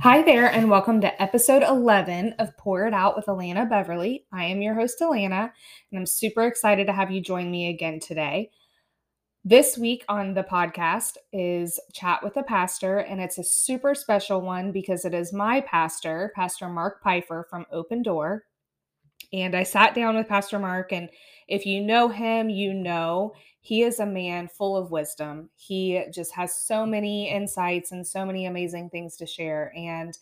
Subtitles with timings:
[0.00, 4.26] Hi there, and welcome to episode 11 of Pour It Out with Alana Beverly.
[4.32, 5.50] I am your host, Alana,
[5.90, 8.50] and I'm super excited to have you join me again today.
[9.44, 14.40] This week on the podcast is Chat with a Pastor, and it's a super special
[14.40, 18.44] one because it is my pastor, Pastor Mark Pfeifer from Open Door.
[19.32, 21.10] And I sat down with Pastor Mark, and
[21.48, 23.32] if you know him, you know
[23.66, 25.50] he is a man full of wisdom.
[25.56, 29.72] He just has so many insights and so many amazing things to share.
[29.76, 30.16] And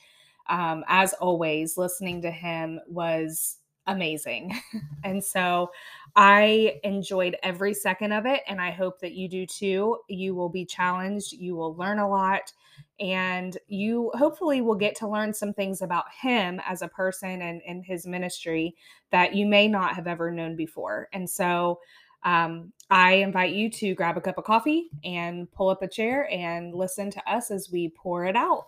[0.48, 4.58] um, as always, listening to him was amazing.
[5.04, 5.70] and so
[6.16, 8.40] I enjoyed every second of it.
[8.48, 9.98] And I hope that you do too.
[10.08, 12.50] You will be challenged, you will learn a lot,
[12.98, 17.60] and you hopefully will get to learn some things about him as a person and,
[17.68, 18.74] and his ministry
[19.10, 21.10] that you may not have ever known before.
[21.12, 21.80] And so
[22.24, 26.28] um, I invite you to grab a cup of coffee and pull up a chair
[26.30, 28.66] and listen to us as we pour it out.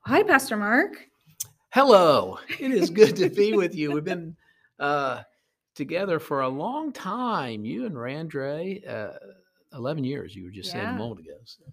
[0.00, 1.08] Hi, Pastor Mark.
[1.70, 2.38] Hello.
[2.60, 3.92] It is good to be with you.
[3.92, 4.36] We've been
[4.78, 5.22] uh,
[5.74, 7.64] together for a long time.
[7.64, 9.18] You and Randre, uh,
[9.72, 11.36] 11 years, you were just saying a moment ago.
[11.44, 11.64] So.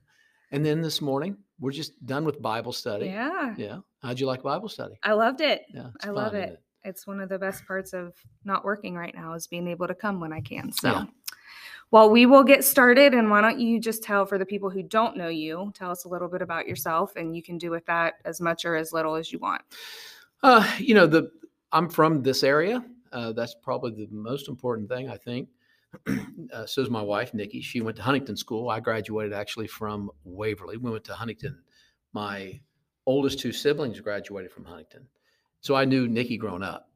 [0.52, 3.08] And then this morning, we're just done with Bible study.
[3.08, 3.80] Yeah, Yeah.
[4.02, 4.96] How'd you like Bible study?
[5.04, 5.64] I loved it.
[5.74, 5.90] Yeah.
[5.96, 6.64] it's I love fun, isn't it.
[6.84, 9.96] It's one of the best parts of not working right now is being able to
[9.96, 10.72] come when I can.
[10.72, 11.06] So, Yeah.
[11.92, 13.14] well, we will get started.
[13.14, 16.06] And why don't you just tell for the people who don't know you, tell us
[16.06, 18.94] a little bit about yourself, and you can do with that as much or as
[18.94, 19.62] little as you want.
[20.44, 21.32] Uh, you know, the
[21.72, 22.84] I'm from this area.
[23.12, 25.50] Uh, that's probably the most important thing, I think.
[26.54, 27.62] uh, so is my wife, Nikki.
[27.62, 28.70] She went to Huntington School.
[28.70, 30.78] I graduated actually from Waverly.
[30.78, 31.62] We went to Huntington.
[32.14, 32.60] My
[33.06, 35.08] oldest two siblings graduated from Huntington.
[35.62, 36.90] So I knew Nikki growing up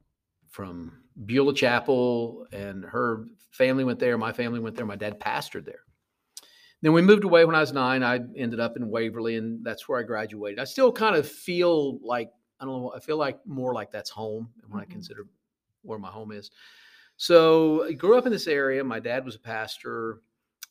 [0.50, 0.92] from
[1.24, 4.18] Beulah Chapel, and her family went there.
[4.18, 4.86] My family went there.
[4.86, 5.80] My dad pastored there.
[6.82, 8.02] Then we moved away when I was nine.
[8.02, 10.58] I ended up in Waverly, and that's where I graduated.
[10.58, 12.92] I still kind of feel like I don't know.
[12.94, 14.82] I feel like more like that's home when Mhm.
[14.82, 15.26] I consider
[15.82, 16.50] where my home is.
[17.16, 18.82] So I grew up in this area.
[18.82, 20.22] My dad was a pastor.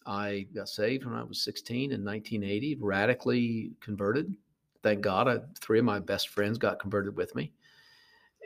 [0.06, 4.35] I got saved when I was 16 in 1980, radically converted.
[4.83, 7.53] Thank God, I, three of my best friends got converted with me.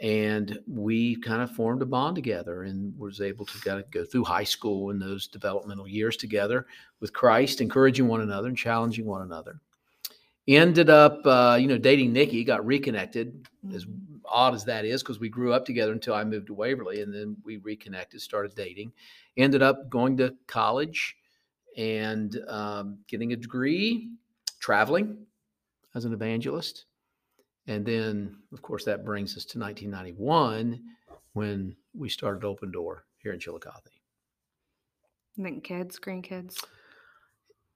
[0.01, 4.05] And we kind of formed a bond together and was able to kind of go
[4.05, 6.67] through high school and those developmental years together
[7.01, 9.59] with Christ, encouraging one another and challenging one another.
[10.47, 13.85] Ended up, uh, you know, dating Nikki, got reconnected, as
[14.25, 17.13] odd as that is, because we grew up together until I moved to Waverly, and
[17.13, 18.91] then we reconnected, started dating.
[19.37, 21.17] Ended up going to college
[21.77, 24.09] and um, getting a degree,
[24.59, 25.17] traveling
[25.93, 26.85] as an evangelist.
[27.69, 30.81] And then, of course, that brings us to 1991
[31.33, 33.75] when we started Open Door here in Chillicothe.
[35.37, 36.57] And then kids, grandkids.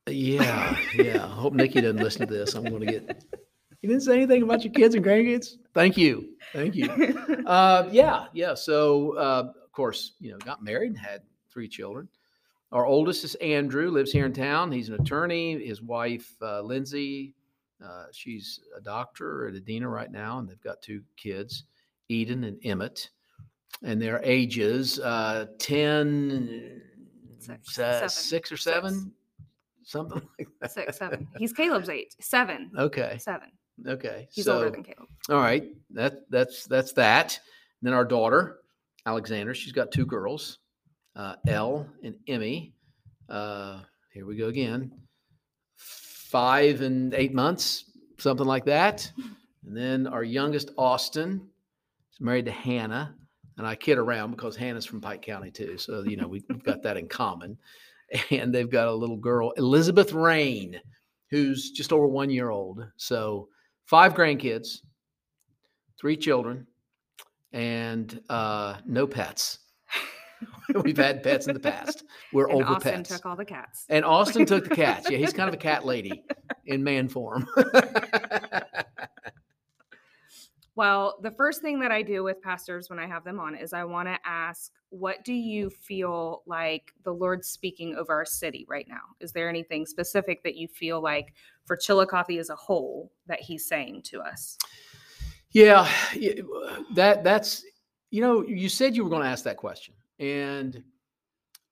[0.08, 1.24] Yeah, yeah.
[1.24, 2.56] I hope Nikki doesn't listen to this.
[2.56, 3.24] I'm going to get.
[3.82, 5.58] You didn't say anything about your kids and grandkids.
[5.74, 6.88] Thank you, thank you.
[7.46, 8.54] Uh, yeah, yeah.
[8.54, 12.08] So, uh, of course, you know, got married and had three children.
[12.72, 14.72] Our oldest is Andrew, lives here in town.
[14.72, 15.68] He's an attorney.
[15.68, 17.34] His wife, uh, Lindsay,
[17.84, 21.66] uh, she's a doctor at Adena right now, and they've got two kids,
[22.10, 23.10] Eden and Emmett.
[23.84, 26.82] And their ages uh, 10,
[27.40, 28.64] Six, uh, six or Six.
[28.64, 29.12] seven,
[29.84, 30.72] something like that.
[30.72, 31.28] Six, seven.
[31.38, 32.16] He's Caleb's eight.
[32.22, 32.72] Seven.
[32.78, 33.18] Okay.
[33.20, 33.50] Seven.
[33.86, 34.30] Okay.
[34.32, 35.10] He's so, older than Caleb.
[35.30, 35.66] all right.
[35.90, 37.38] That that's that's that.
[37.82, 38.60] And then our daughter,
[39.06, 40.60] Alexander, she's got two girls,
[41.18, 42.74] uh, Elle and Emmy.
[43.28, 43.82] Uh,
[44.14, 44.90] here we go again.
[46.34, 49.12] Five and eight months, something like that.
[49.68, 51.48] And then our youngest, Austin,
[52.12, 53.14] is married to Hannah.
[53.60, 55.78] And I kid around because Hannah's from Pike County too.
[55.78, 57.56] So, you know, we, we've got that in common.
[58.32, 60.82] And they've got a little girl, Elizabeth Rain,
[61.30, 62.84] who's just over one year old.
[62.98, 63.50] So,
[63.86, 64.80] five grandkids,
[66.00, 66.66] three children,
[67.52, 69.60] and uh, no pets.
[70.84, 72.04] We've had pets in the past.
[72.32, 72.66] We're older pets.
[72.66, 73.10] And over Austin pets.
[73.10, 73.86] took all the cats.
[73.90, 75.10] and Austin took the cats.
[75.10, 76.24] Yeah, he's kind of a cat lady
[76.66, 77.48] in man form.
[80.76, 83.74] Well, the first thing that I do with pastors when I have them on is
[83.74, 88.66] I want to ask, what do you feel like the Lord's speaking over our city
[88.68, 89.02] right now?
[89.20, 91.34] Is there anything specific that you feel like
[91.66, 94.58] for Chillicothe as a whole that He's saying to us?
[95.52, 95.88] yeah,
[96.96, 97.64] that that's
[98.10, 99.94] you know, you said you were going to ask that question,
[100.24, 100.82] and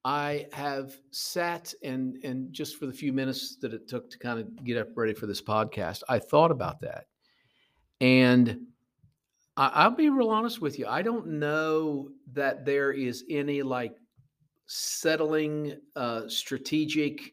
[0.04, 4.38] I have sat and and just for the few minutes that it took to kind
[4.38, 7.06] of get up ready for this podcast, I thought about that,
[8.00, 8.66] and
[9.56, 10.86] I, I'll be real honest with you.
[10.86, 13.96] I don't know that there is any like
[14.66, 17.32] settling uh, strategic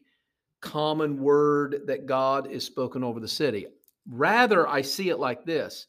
[0.62, 3.66] common word that God is spoken over the city.
[4.08, 5.86] Rather, I see it like this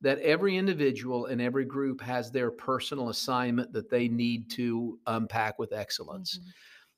[0.00, 5.58] that every individual and every group has their personal assignment that they need to unpack
[5.58, 6.38] with excellence.
[6.38, 6.52] Mhm.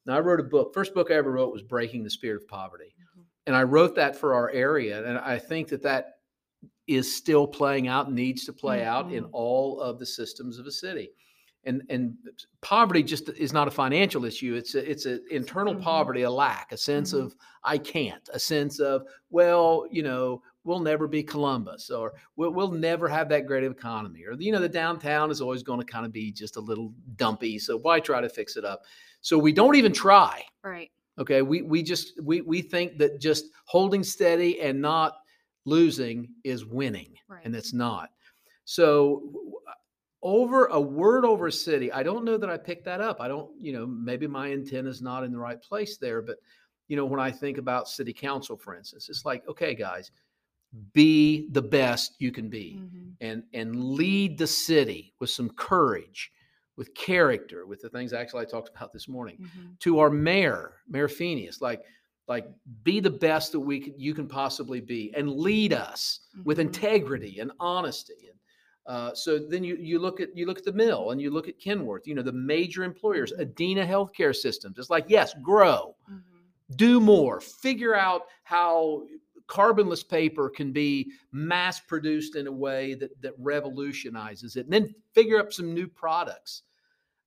[0.06, 0.72] Now, I wrote a book.
[0.75, 2.94] First book I ever wrote was Breaking the Spirit of Poverty.
[2.99, 3.25] Mhm.
[3.46, 5.04] And I wrote that for our area.
[5.04, 6.20] And I think that that
[6.87, 9.31] is still playing out, needs to play out in Mhm.
[9.32, 11.12] all of the systems of a city.
[11.64, 12.16] And, and
[12.60, 14.55] poverty just is not a financial issue.
[14.55, 15.82] It's a, it's an internal Mhm.
[15.82, 17.20] poverty, a lack, a sense Mhm.
[17.20, 22.53] of I can't, a sense of well, you know, we'll never be Columbus, or we'll,
[22.53, 25.81] we'll never have that great of economy, or you know, the downtown is always going
[25.81, 27.59] to kind of be just a little dumpy.
[27.59, 28.82] So why try to fix it up?
[29.20, 30.43] So we don't even try.
[30.62, 30.91] Right.
[31.19, 35.14] Okay, we we just we we think that just holding steady and not
[35.64, 37.44] losing is winning, Right.
[37.44, 38.11] and it's not.
[38.65, 39.23] So
[40.23, 43.20] over a word over a city, I don't know that I picked that up.
[43.20, 46.37] I don't, you know, maybe my antenna is not in the right place there, but
[46.88, 50.11] you know, when I think about city council, for instance, it's like, okay, guys,
[50.92, 53.16] be the best you can be Mhm.
[53.20, 56.32] and and lead the city with some courage,
[56.76, 59.78] with character, with the things actually I talked about this morning Mhm.
[59.80, 61.82] to our mayor, Mayor Phineas, like,
[62.28, 62.46] like
[62.84, 66.62] be the best that we can, you can possibly be, and lead us with Mhm.
[66.62, 68.28] integrity and honesty.
[68.30, 68.38] And
[68.86, 71.48] uh, so then you you look at you look at the mill and you look
[71.48, 73.44] at Kenworth, you know the major employers, Mhm.
[73.54, 74.78] Adena Healthcare Systems.
[74.78, 76.22] It's like yes, grow, Mhm.
[76.76, 79.06] do more, figure out how
[79.49, 84.94] carbonless paper can be mass produced in a way that that revolutionizes it, and then
[85.12, 86.62] figure up some new products.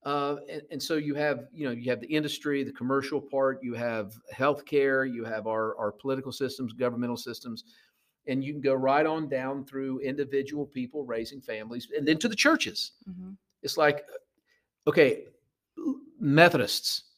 [0.05, 3.59] Uh, and, and so you have, you know, you have the industry, the commercial part,
[3.63, 7.63] you have healthcare, you have our, our political systems, governmental systems,
[8.27, 12.27] and you can go right on down through individual people raising families, and then to
[12.27, 12.91] the churches.
[13.09, 13.35] Mhm.
[13.63, 14.05] It's like,
[14.85, 15.25] okay,
[16.19, 17.14] Methodists,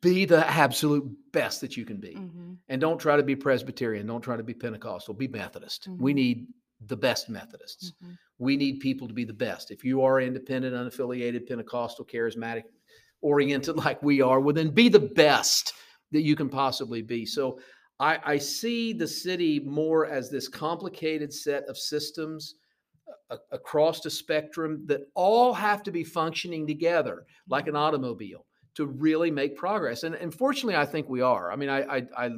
[0.00, 2.14] be the absolute best that you can be.
[2.14, 2.56] Mhm.
[2.68, 4.06] And don't try to be Presbyterian.
[4.06, 5.14] Don't try to be Pentecostal.
[5.14, 5.88] Be Methodist.
[5.98, 6.16] We Mhm.
[6.16, 6.46] need
[6.86, 7.92] the best Methodists.
[8.02, 8.18] Mhm.
[8.38, 9.70] We need people to be the best.
[9.70, 12.64] If you are independent, unaffiliated, Pentecostal, charismatic,
[13.22, 15.72] oriented like we are, well, then be the best
[16.12, 17.24] that you can possibly be.
[17.26, 17.60] So
[18.00, 22.54] I, I see the city more as this complicated set of systems
[23.30, 28.86] a- across the spectrum that all have to be functioning together like an automobile to
[28.86, 30.02] really make progress.
[30.04, 31.50] And, and fortunately, I think we are.
[31.52, 32.30] I mean, I, I, I,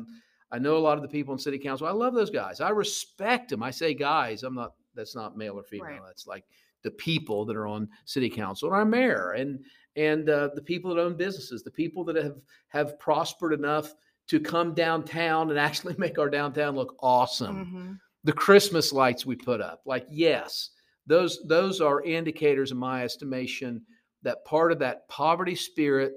[0.51, 1.87] I know a lot of the people in city council.
[1.87, 2.61] I love those guys.
[2.61, 3.63] I respect them.
[3.63, 4.43] I say guys.
[4.43, 4.75] I'm not.
[4.95, 5.87] That's not male or female.
[5.89, 6.01] Right.
[6.07, 6.45] That's like
[6.83, 9.61] the people that are on city council and our mayor and
[9.97, 12.37] and uh, the people that own businesses, the people that have
[12.69, 13.95] have prospered enough
[14.29, 17.99] to come downtown and actually make our downtown look awesome Mhm.
[18.25, 19.81] the Christmas lights we put up.
[19.87, 20.71] Like, yes,
[21.07, 23.83] those those are indicators in my estimation
[24.23, 26.13] that part of that poverty spirit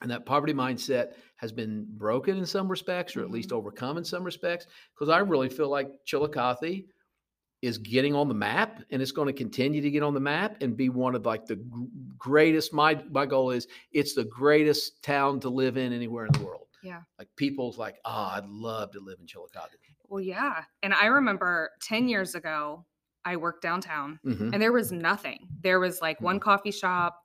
[0.00, 3.58] and that poverty mindset has been broken in some respects, or at least mm-hmm.
[3.58, 4.66] overcome in some respects.
[4.94, 6.84] Because I really feel like Chillicothe
[7.62, 10.56] is getting on the map, and it's going to continue to get on the map
[10.60, 11.64] and be one of like the
[12.18, 12.72] greatest.
[12.72, 16.68] My my goal is it's the greatest town to live in anywhere in the world.
[16.82, 17.00] Yeah.
[17.18, 19.70] Like people's like, oh, I'd love to live in Chillicothe.
[20.08, 20.64] Well, yeah.
[20.82, 22.84] And I remember 10 years ago,
[23.24, 24.52] I worked downtown Mhm.
[24.52, 25.48] and there was nothing.
[25.62, 26.24] There was like Mm-hmm.
[26.24, 27.20] one coffee shop,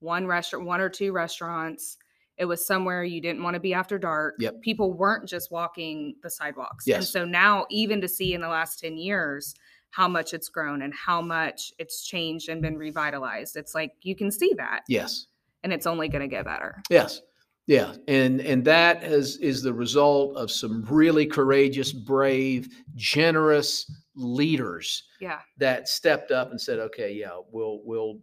[0.00, 1.96] one restaurant, one or two restaurants.
[2.36, 4.34] It was somewhere you didn't want to be after dark.
[4.40, 4.60] Yep.
[4.62, 6.86] People weren't just walking the sidewalks.
[6.88, 9.54] And so now, even to see in the last 10 years
[9.90, 14.16] how much it's grown and how much it's changed and been revitalized, it's like you
[14.16, 15.26] can see that Yes.
[15.62, 16.82] and it's only going to get better.
[16.90, 17.22] Yes.
[17.66, 17.94] Yeah.
[18.08, 25.40] And and that has is the result of some really courageous, brave, generous leaders Yeah.
[25.58, 28.20] that stepped up and said, okay, yeah, we'll we'll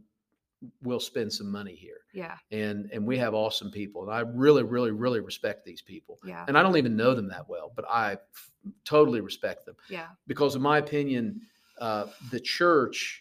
[0.84, 1.98] we'll spend some money here.
[2.14, 2.36] Yeah.
[2.52, 4.04] And and we have awesome people.
[4.04, 6.20] And I really, really, really respect these people.
[6.24, 6.46] Yeah.
[6.48, 8.52] And I don't even know them that well, but I f-
[8.86, 10.08] totally respect them Yeah.
[10.28, 11.42] because in my opinion
[11.80, 13.21] uh, the church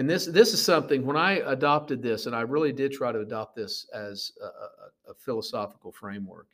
[0.00, 3.20] and this this is something when i adopted this and i really did try to
[3.20, 6.48] adopt this as a, a, philosophical framework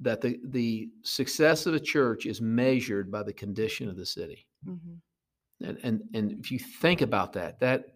[0.00, 4.46] that the the success of a church is measured by the condition of the city
[4.64, 4.94] hmm
[5.60, 7.94] and and, and if you think about that that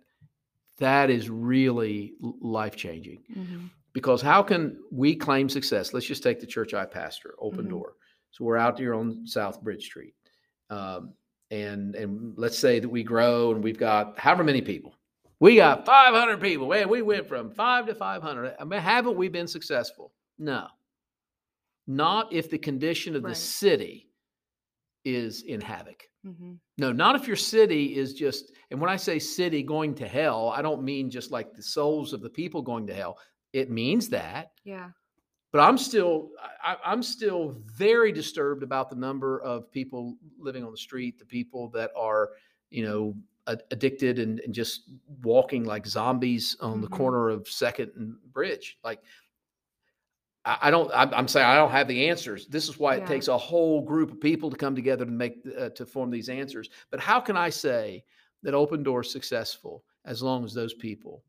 [0.78, 5.92] that is really life changing hmm because how can we claim success?
[5.92, 7.70] Let's just take the church I pastor, Open Mhm.
[7.70, 7.96] Door.
[8.30, 10.14] So we're out here on South Bridge Street,
[10.70, 11.12] um,
[11.52, 14.94] and and let's say that we grow and we've got however many people.
[15.38, 16.68] We got 500 people.
[16.68, 18.54] Man, we went from five to 500.
[18.60, 20.12] I mean, haven't we been successful?
[20.38, 20.68] No.
[21.88, 24.08] Not if the condition of the city
[25.04, 26.04] is in havoc.
[26.24, 30.06] hmm No, not if your city is just, and when I say city going to
[30.06, 33.18] hell, I don't mean just like the souls of the people going to hell.
[33.52, 34.90] It means that, Yeah.
[35.52, 36.30] But I'm still
[36.64, 41.24] I, I'm still very disturbed about the number of people living on the street, the
[41.24, 42.30] people that are
[42.70, 43.14] you know
[43.46, 44.90] addicted and, and just
[45.22, 46.80] walking like zombies on mm-hmm.
[46.82, 48.78] the corner of Second and Bridge.
[48.82, 49.00] Like
[50.44, 50.90] I, don't.
[50.92, 52.48] I'm, saying I don't have the answers.
[52.48, 55.38] This is why it takes a whole group of people to come together to make
[55.56, 56.68] uh, to form these answers.
[56.90, 58.04] But how can I say
[58.42, 61.22] that Open Door is successful as long as those people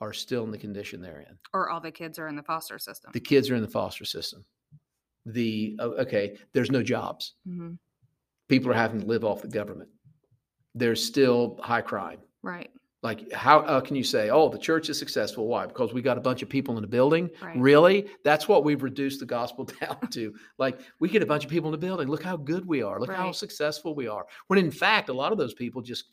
[0.00, 2.78] are still in the condition they're in, or all the kids are in the foster
[2.78, 3.10] system?
[3.12, 4.44] The kids are in the foster system.
[5.26, 7.34] The okay, there's no jobs.
[7.46, 7.72] Mm-hmm.
[8.48, 9.90] People are having to live off the government.
[10.74, 12.18] There's still high crime.
[12.42, 12.70] Right.
[13.02, 15.46] Like, how uh, can you say, oh, the church is successful?
[15.46, 15.66] Why?
[15.66, 17.30] Because we got a bunch of people in the building?
[17.40, 17.56] Right.
[17.56, 18.08] Really?
[18.24, 20.34] That's what we've reduced the gospel down to.
[20.58, 22.08] like, we get a bunch of people in the building.
[22.08, 22.98] Look how good we are.
[22.98, 23.18] Look right.
[23.18, 24.26] how successful we are.
[24.48, 26.06] When in fact, a lot of those people just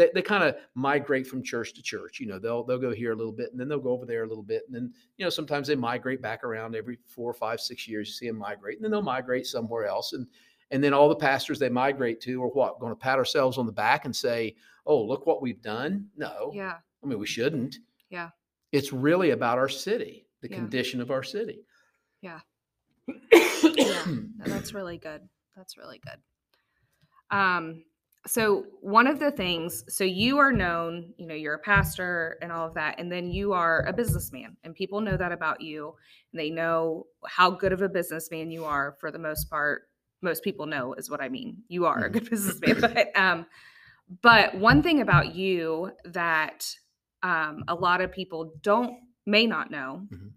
[0.00, 2.20] they, they kind of migrate from church to church.
[2.20, 4.24] You know, they'll they'll go here a little bit and then they'll go over there
[4.24, 4.62] a little bit.
[4.66, 8.08] And then, you know, sometimes they migrate back around every four, five, six years.
[8.08, 10.14] You see them migrate, and then they'll migrate somewhere else.
[10.14, 10.26] And
[10.70, 12.80] and then all the pastors they migrate to are what?
[12.80, 16.06] Going to pat ourselves on the back and say, Oh, look what we've done?
[16.16, 16.50] No.
[16.54, 16.76] Yeah.
[17.02, 17.76] I mean, we shouldn't.
[18.08, 18.30] Yeah.
[18.72, 20.56] It's really about our city, the yeah.
[20.56, 21.66] condition of our city.
[22.22, 22.40] Yeah.
[23.32, 24.04] yeah.
[24.46, 25.28] That's really good.
[25.56, 27.36] That's really good.
[27.36, 27.84] Um,
[28.26, 32.52] so one of the things, so you are known, you know, you're a pastor and
[32.52, 35.94] all of that, and then you are a businessman, and people know that about you.
[36.32, 39.82] And they know how good of a businessman you are for the most part.
[40.20, 41.62] Most people know is what I mean.
[41.68, 42.12] You are a mm-hmm.
[42.12, 43.46] good businessman, but um,
[44.22, 46.66] but one thing about you that
[47.22, 50.28] um, a lot of people don't may not know mm-hmm.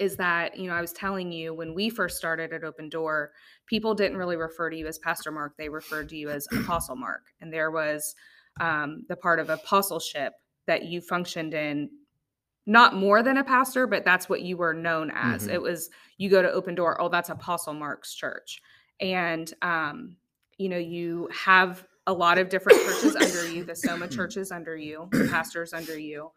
[0.00, 3.30] is that you know I was telling you when we first started at Open Door,
[3.66, 6.96] people didn't really refer to you as Pastor Mark; they referred to you as Apostle
[6.96, 8.14] Mark, and there was
[8.60, 10.32] um, the part of apostleship
[10.66, 11.90] that you functioned in
[12.66, 15.42] not more than a pastor, but that's what you were known as.
[15.42, 15.54] Mm-hmm.
[15.54, 18.60] It was you go to Open Door, oh, that's Apostle Mark's church,
[19.00, 20.16] and um,
[20.56, 24.76] you know you have a lot of different churches under you, the Soma churches under
[24.76, 26.30] you, the pastors under you.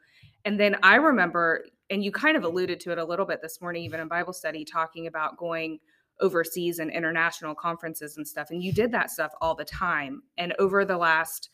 [0.46, 3.60] And then I remember, and you kind of alluded to it a little bit this
[3.60, 5.80] morning, even in Bible study, talking about going
[6.20, 8.50] overseas and international conferences and stuff.
[8.50, 10.24] And you did that stuff all the time.
[10.38, 11.50] And over the last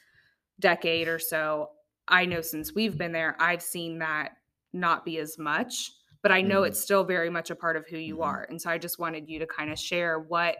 [0.59, 1.69] decade or so,
[2.07, 4.31] I know since we've been there, I've seen that
[4.73, 5.91] not be as much,
[6.21, 6.67] but I know mm-hmm.
[6.67, 8.23] it's still very much a part of who you mm-hmm.
[8.23, 8.47] are.
[8.49, 10.57] And so I just wanted you to kind of share what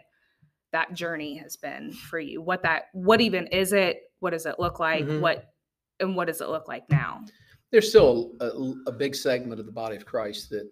[0.74, 4.56] that journey has been for you what that what even is it what does it
[4.58, 5.20] look like mm-hmm.
[5.20, 5.52] what
[6.00, 7.20] and what does it look like now
[7.70, 8.50] there's still a,
[8.88, 10.68] a, big segment of the body of christ that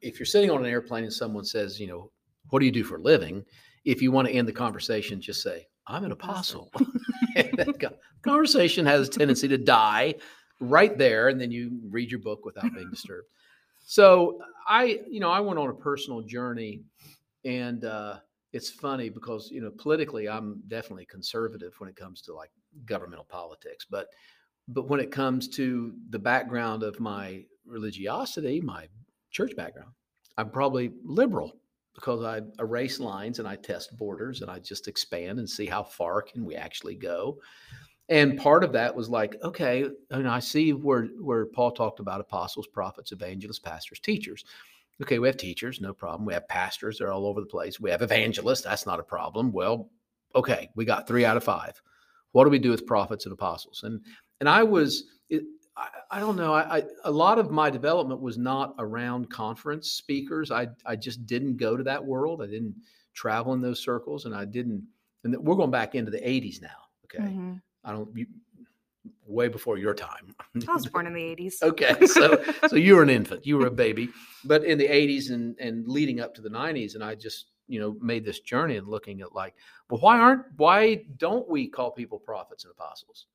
[0.00, 2.10] if you're sitting on an airplane and someone says you know
[2.50, 3.44] what do you do for a living?
[3.84, 6.72] If you want to end the conversation just say i'm an apostle.
[7.36, 10.14] That conversation has a tendency to die
[10.58, 13.28] right there and then you read your book without being disturbed.
[13.84, 16.82] So i you know i went on a personal journey
[17.44, 18.18] and uh,
[18.52, 22.50] it's funny because you know politically i'm definitely conservative when it comes to like
[22.84, 24.08] governmental politics but
[24.68, 28.86] but when it comes to the background of my religiosity my
[29.30, 29.90] church background
[30.38, 31.52] i'm probably liberal
[31.96, 35.82] because i erase lines and i test borders and i just expand and see how
[35.82, 37.38] far can we actually go
[38.08, 42.20] and part of that was like okay and i see where where paul talked about
[42.20, 44.44] apostles prophets evangelists pastors teachers
[45.02, 46.24] Okay, we have teachers, no problem.
[46.24, 47.78] We have pastors, they're all over the place.
[47.78, 49.52] We have evangelists, that's not a problem.
[49.52, 49.90] Well,
[50.34, 51.80] okay, we got three out of five.
[52.32, 53.82] What do we do with prophets and apostles?
[53.84, 54.00] And
[54.40, 55.04] and I was,
[55.76, 59.92] I, I, don't know, I, I, a lot of my development was not around conference
[59.92, 60.50] speakers.
[60.50, 62.42] I I just didn't go to that world.
[62.42, 62.74] I didn't
[63.14, 64.86] travel in those circles, and I didn't.
[65.24, 66.68] And we're going back into the '80s now.
[67.04, 67.54] Okay, mm-hmm.
[67.84, 68.08] I don't.
[68.16, 68.26] You,
[69.26, 70.34] way before your time.
[70.68, 71.62] I was born in the 80s.
[71.62, 72.06] okay.
[72.06, 73.46] So so you were an infant.
[73.46, 74.08] You were a baby.
[74.44, 77.80] But in the 80s and and leading up to the 90s and I just, you
[77.80, 79.54] know, made this journey and looking at like,
[79.90, 83.26] well why aren't why don't we call people prophets and apostles?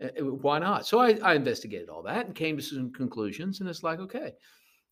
[0.00, 0.86] Eh, eh, why not?
[0.86, 4.32] So I, I investigated all that and came to some conclusions and it's like, okay,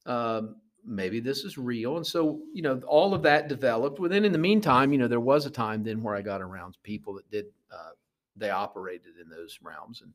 [0.06, 1.96] um, maybe this is real.
[1.96, 4.00] And so, you know, all of that developed.
[4.00, 6.42] Well, then in the meantime, you know, there was a time then where I got
[6.42, 7.90] around people that did uh,
[8.36, 10.12] they operated in those realms and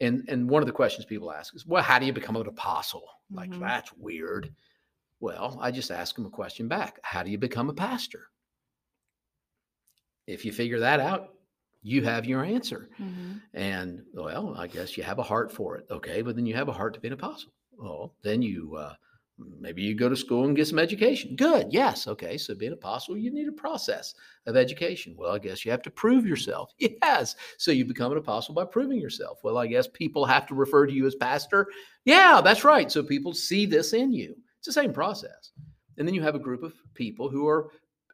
[0.00, 2.46] and and one of the questions people ask is well how do you become an
[2.46, 3.60] apostle like mm-hmm.
[3.60, 4.52] that's weird
[5.20, 8.28] well i just ask them a question back how do you become a pastor
[10.26, 11.34] if you figure that out
[11.86, 13.34] you have your answer mm-hmm.
[13.54, 16.68] and well i guess you have a heart for it okay but then you have
[16.68, 18.94] a heart to be an apostle well then you uh,
[19.38, 21.36] Maybe you go to school and get some education.
[21.36, 21.70] Good.
[21.70, 22.06] Yes.
[22.06, 22.38] Okay.
[22.38, 24.14] So being an apostle, you need a process
[24.46, 25.14] of education.
[25.16, 26.72] Well, I guess you have to prove yourself.
[27.02, 27.36] Yes.
[27.58, 29.38] So you become an apostle by proving yourself.
[29.44, 31.66] Well, I guess people have to refer to you as pastor.
[32.04, 32.90] Yeah, that's right.
[32.90, 34.34] So people see this in you.
[34.58, 35.52] It's the same process.
[35.98, 37.70] And then you have a group of people who are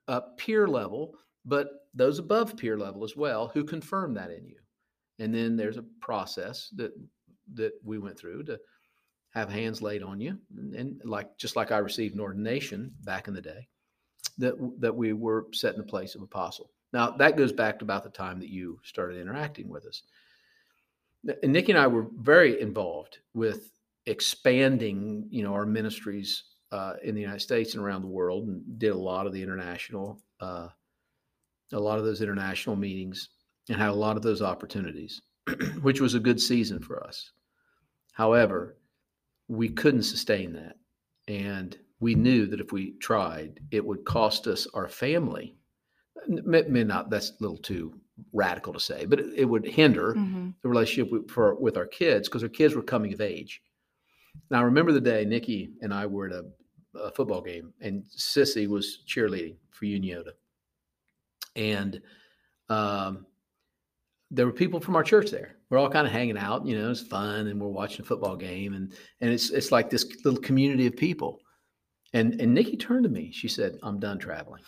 [0.09, 1.15] uh, peer level,
[1.45, 4.57] but those above peer level as well who confirm that in you.
[5.19, 6.93] And then there's a process that
[7.55, 8.59] that we went through to
[9.35, 10.39] have hands laid on you,
[10.75, 13.69] and, like just like I received an ordination back in the day,
[14.39, 16.71] that that we were set in the place of apostle.
[16.93, 20.03] Now that goes back to about the time that you started interacting with us.
[21.43, 23.71] And Nikki and I were very involved with
[24.07, 28.79] expanding, you know, our ministries uh, in the United States and around the world, and
[28.79, 30.69] did a lot of the international, uh,
[31.73, 33.29] a lot of those international meetings,
[33.69, 35.23] and had a lot of those opportunities,
[35.83, 37.33] which was a good season for us.
[38.13, 38.77] However,
[39.49, 40.77] we couldn't sustain that,
[41.29, 45.57] and we knew that if we tried, it would cost us our family.
[46.27, 47.11] May, may not.
[47.11, 47.95] That's a little too
[48.33, 50.51] radical to say, but it, it would hinder mm-hmm.
[50.63, 53.63] the relationship with, for, with our kids because our kids were coming of age.
[54.51, 56.45] Now, I remember the day Nikki and I were at a,
[56.99, 60.31] a football game, and Sissy was cheerleading for Unioto.
[61.57, 62.01] And
[62.69, 63.27] um,
[64.31, 65.57] there were people from our church there.
[65.69, 68.37] We're all kind of hanging out, you know, it's fun, and we're watching a football
[68.37, 71.41] game, and and it's it's like this little community of people.
[72.15, 73.31] And and Nikki turned to me.
[73.33, 74.63] She said, "I'm done traveling."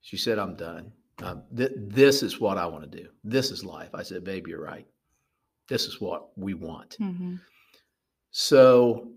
[0.00, 0.92] She said, "I'm done.
[1.22, 3.08] Um, th- this is what I want to do.
[3.22, 4.86] This is life." I said, "Babe, you're right.
[5.68, 7.36] This is what we want." Mm-hmm.
[8.32, 9.12] So,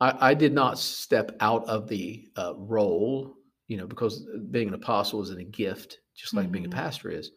[0.00, 3.36] I, I, did not step out of the uh, role,
[3.68, 6.52] you know, because being an apostle isn't a gift, just like mm-hmm.
[6.52, 6.78] being a mm-hmm.
[6.78, 7.32] pastor is.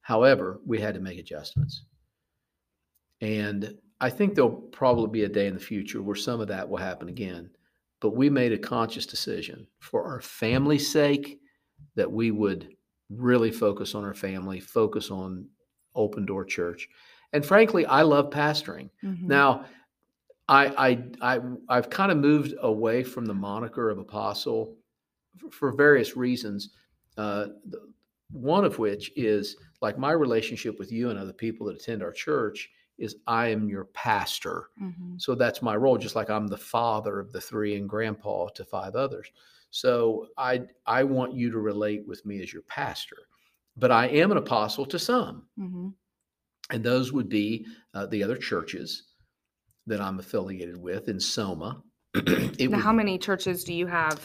[0.00, 1.84] However, we had to make adjustments,
[3.20, 6.68] and I think there'll probably be a day in the future where some of that
[6.68, 7.50] will happen again.
[8.00, 11.40] But we made a conscious decision for our family's sake
[11.96, 12.68] that we would
[13.10, 15.46] really focus on our family, focus on
[15.94, 16.88] open door church.
[17.32, 18.90] And frankly, I love pastoring.
[19.02, 19.26] Mm-hmm.
[19.26, 19.64] Now,
[20.48, 20.66] I,
[21.20, 24.76] I, I, I've kind of moved away from the moniker of apostle
[25.50, 26.70] for, various reasons.
[27.16, 27.46] Uh,
[28.30, 32.12] one of which is like my relationship with you and other people that attend our
[32.12, 34.70] church is I am your pastor.
[34.82, 35.14] Mm-hmm.
[35.18, 38.64] So that's my role, just like I'm the father of the three and grandpa to
[38.64, 39.28] five others.
[39.70, 43.18] So I I want you to relate with me as your pastor,
[43.76, 45.88] but I am an apostle to some, mm-hmm.
[46.70, 49.04] and those would be uh, the other churches
[49.86, 51.82] that I'm affiliated with in Soma.
[52.14, 52.22] now,
[52.58, 54.20] would, how many churches do you have?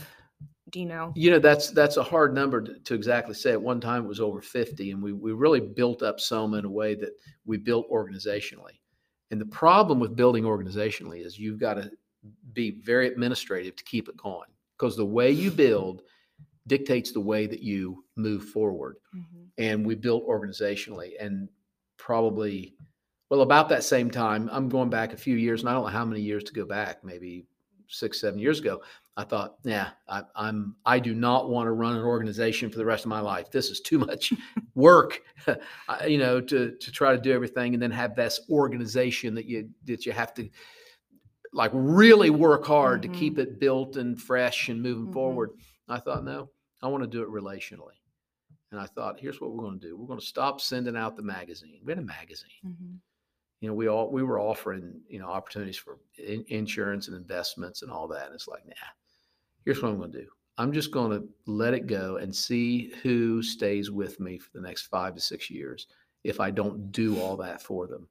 [0.74, 1.14] Do you know?
[1.16, 3.52] You know that's that's a hard number to, to, exactly say.
[3.52, 6.66] At one time, it was over fifty, and we we really built up Soma in
[6.66, 7.12] a way that
[7.46, 8.80] we built organizationally.
[9.30, 11.92] And the problem with building organizationally is you've got to
[12.54, 16.02] be very administrative to keep it going because the way you build
[16.66, 18.98] dictates the way that you move forward.
[19.16, 19.44] Mm-hmm.
[19.60, 21.50] And we built organizationally and
[21.98, 22.76] probably
[23.30, 25.90] well about that same time i'm going back a few years and i don't know
[25.90, 27.46] how many years to go back maybe
[27.88, 28.82] six seven years ago
[29.16, 32.86] i thought yeah I, i'm i do not want to run an organization for the
[32.86, 34.34] rest of my life this is too much
[34.76, 35.22] work
[36.08, 39.70] you know to to try to do everything and then have this organization that you
[39.86, 40.50] that you have to
[41.54, 43.14] like really work hard mm-hmm.
[43.14, 45.14] to keep it built and fresh and moving mm-hmm.
[45.14, 45.52] forward.
[45.88, 46.50] I thought, no,
[46.82, 47.98] I want to do it relationally.
[48.72, 49.96] And I thought, here's what we're going to do.
[49.96, 51.80] We're going to stop sending out the magazine.
[51.86, 52.50] We had a magazine.
[52.66, 52.96] Mm-hmm.
[53.62, 57.82] You know, we all we were offering you know opportunities for in, insurance and investments
[57.82, 58.26] and all that.
[58.26, 58.74] And it's like, nah.
[59.66, 60.28] Here's what I'm going to do.
[60.58, 64.62] I'm just going to let it go and see who stays with me for the
[64.62, 65.88] next five to six years
[66.24, 68.08] if I don't do all that for them.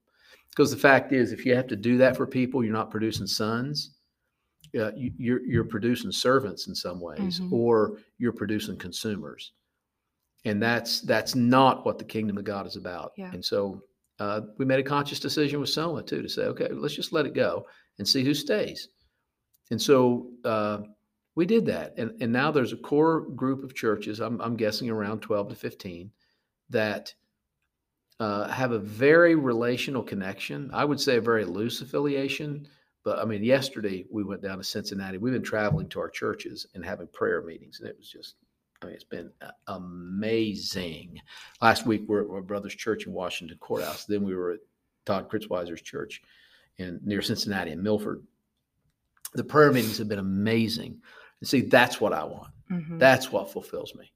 [0.51, 3.27] Because the fact is, if you have to do that for people, you're not producing
[3.27, 3.97] sons.
[4.79, 7.53] Uh, you, you're, you're producing servants in some ways, mm-hmm.
[7.53, 9.53] or you're producing consumers,
[10.45, 13.12] and that's that's not what the kingdom of God is about.
[13.17, 13.31] Yeah.
[13.33, 13.83] And so
[14.19, 17.27] uh, we made a conscious decision with Soma too to say, okay, let's just let
[17.27, 17.67] it go
[17.99, 18.88] and see who stays.
[19.71, 20.79] And so uh,
[21.35, 24.21] we did that, and and now there's a core group of churches.
[24.21, 26.11] I'm I'm guessing around 12 to 15
[26.71, 27.14] that
[28.21, 30.71] uh, have a very relational connection.
[30.73, 32.68] I would say a very loose affiliation.
[33.05, 35.18] But I mean, yesterday we went down to Cincinnati.
[35.18, 38.37] We've been traveling to our churches and having prayer meetings, and it was just,
[38.81, 41.21] I mean, it's been uh, amazing.
[41.61, 44.05] Last week we we're at my brother's church in Washington Courthouse.
[44.05, 44.61] Then we were at
[45.05, 46.23] Todd Kritzweiser's church
[46.79, 48.23] in near Cincinnati in Milford.
[49.35, 51.01] The prayer meetings have been amazing.
[51.42, 52.52] And see, that's what I want.
[52.70, 52.98] Mm-hmm.
[52.98, 54.12] That's what fulfills me.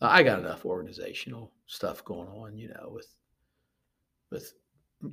[0.00, 3.06] I got enough organizational stuff going on, you know, with
[4.32, 4.52] with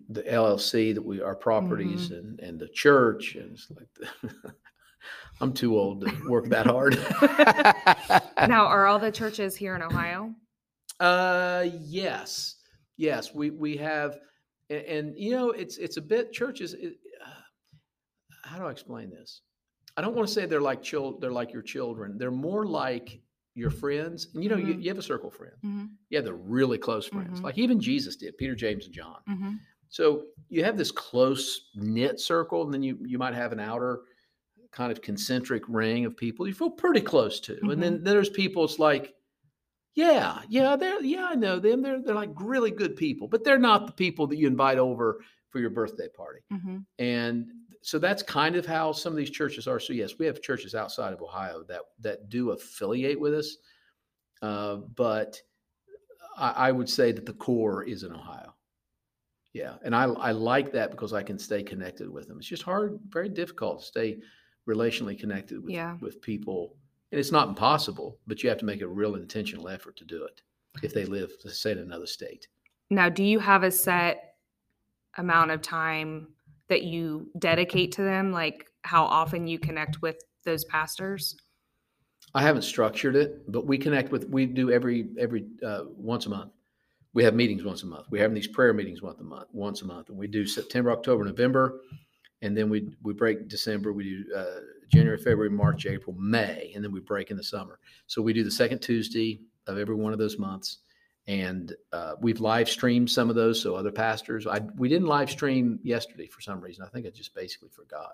[0.10, 2.16] the LLC that we our properties mm-hmm.
[2.16, 4.54] and and the church and it's like the,
[5.42, 6.98] I'm too old to work that hard.
[8.50, 10.34] now, are all the churches here in Ohio?
[11.00, 12.56] Uh, yes,
[12.98, 13.32] yes.
[13.32, 14.18] We we have,
[14.72, 16.74] and, and you know, it's it's a bit churches.
[16.74, 17.30] It, uh,
[18.44, 19.42] how do I explain this?
[19.98, 22.18] I don't want to say they're like chil- they're like your children.
[22.18, 23.22] They're more like
[23.56, 24.30] your friends.
[24.34, 24.82] And you know, you, Mhm.
[24.84, 25.62] you have a circle of friends.
[25.64, 25.90] Mhm.
[26.10, 27.44] You have the really close friends, Mhm.
[27.44, 29.20] like even Jesus did, Peter, James, and John.
[29.30, 29.60] Mhm.
[29.90, 34.02] So you have this close knit circle, and then you you might have an outer
[34.72, 37.60] kind of concentric ring of people you feel pretty close to.
[37.62, 39.14] And then, then there's people it's like,
[39.94, 41.84] yeah, yeah, they're yeah, I know them.
[41.84, 45.24] They're they're like really good people, but they're not the people that you invite over
[45.52, 46.40] for your birthday party.
[46.52, 46.84] Mhm.
[46.98, 47.52] And
[47.84, 49.80] so that's kind of how some of these churches are.
[49.80, 53.58] So yes, we have churches outside of Ohio that that do affiliate with us,
[54.42, 55.40] uh, but
[56.38, 58.56] I, I would say that the core is in Ohio.
[59.52, 62.38] Yeah, and I I like that because I can stay connected with them.
[62.40, 64.22] It's just hard, very difficult to stay
[64.68, 65.98] relationally connected with Yeah.
[66.00, 66.78] with people,
[67.12, 70.24] and it's not impossible, but you have to make a real intentional effort to do
[70.24, 70.42] it
[70.82, 72.48] if they live, let's say, in another state.
[72.90, 74.38] Now, do you have a set
[75.18, 76.34] amount of time
[76.70, 78.32] that you dedicate to them?
[78.32, 81.36] Like how often you connect with those pastors?
[82.36, 86.30] I haven't structured it, but we connect with we do every every uh, once a
[86.30, 86.52] month.
[87.14, 88.08] We have meetings once a month.
[88.10, 90.92] We have these prayer meetings once a month, once a month, and we do September,
[90.92, 91.82] October, November,
[92.42, 93.94] and then we we break December.
[93.94, 94.60] We do uh,
[94.92, 97.80] January, February, March, April, May, and then we break in the summer.
[98.08, 100.80] So we do the second Tuesday of every one of those months,
[101.28, 103.62] and uh, we've live streamed some of those.
[103.62, 106.84] So other pastors, I we didn't live stream yesterday for some reason.
[106.86, 108.14] I think I just basically forgot.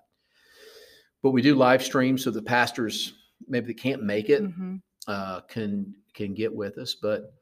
[1.21, 3.13] But we do live stream so the pastors
[3.47, 4.81] maybe they can't make it Mhm.
[5.07, 6.95] uh, can can get with us.
[6.95, 7.33] But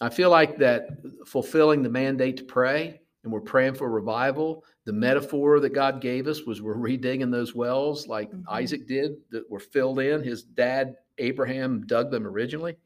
[0.00, 0.88] I feel like that
[1.26, 4.64] fulfilling the mandate to pray, and we're praying for revival.
[4.84, 8.42] The metaphor that God gave us was we're redigging those wells like Mhm.
[8.48, 10.22] Isaac did that were filled in.
[10.22, 12.76] His dad Abraham dug them originally,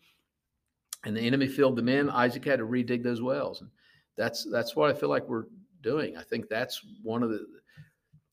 [1.06, 2.10] and the enemy filled them in.
[2.10, 3.70] Isaac had to redig those wells, and
[4.16, 5.44] that's that's what I feel like we're
[5.82, 6.16] doing.
[6.16, 7.46] I think that's one of the,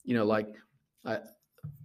[0.03, 0.47] you know, like
[1.05, 1.19] I,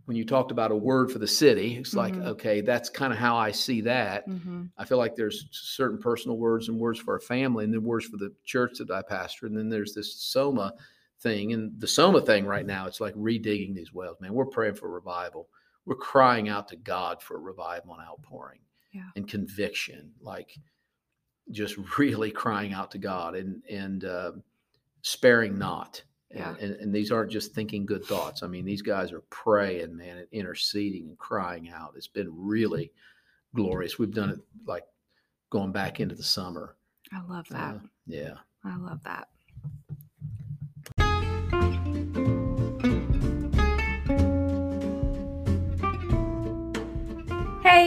[0.07, 2.27] when you talked about a word for the city, it's like Mhm.
[2.29, 4.27] okay, that's kind of how I see that.
[4.27, 4.71] Mhm.
[4.79, 8.07] I feel like there's certain personal words and words for our family, and then words
[8.07, 10.73] for the church that I pastor, and then there's this Soma
[11.21, 11.53] thing.
[11.53, 14.19] And the Soma thing right now, it's like redigging these wells.
[14.21, 15.49] Man, we're praying for revival.
[15.85, 18.61] We're crying out to God for revival and outpouring
[18.93, 19.11] Yeah.
[19.17, 20.57] and conviction, like
[21.51, 24.33] just really crying out to God and and uh,
[25.03, 26.03] sparing not.
[26.31, 28.43] And, and, and these aren't just thinking good thoughts.
[28.43, 31.95] I mean, these guys are praying, man, and interceding and crying out.
[31.97, 32.93] It's been really
[33.55, 33.99] glorious.
[33.99, 34.85] We've done it like
[35.49, 36.77] going back into the summer.
[37.13, 37.77] I love that.
[37.77, 38.35] Uh, yeah.
[38.63, 39.29] I love that.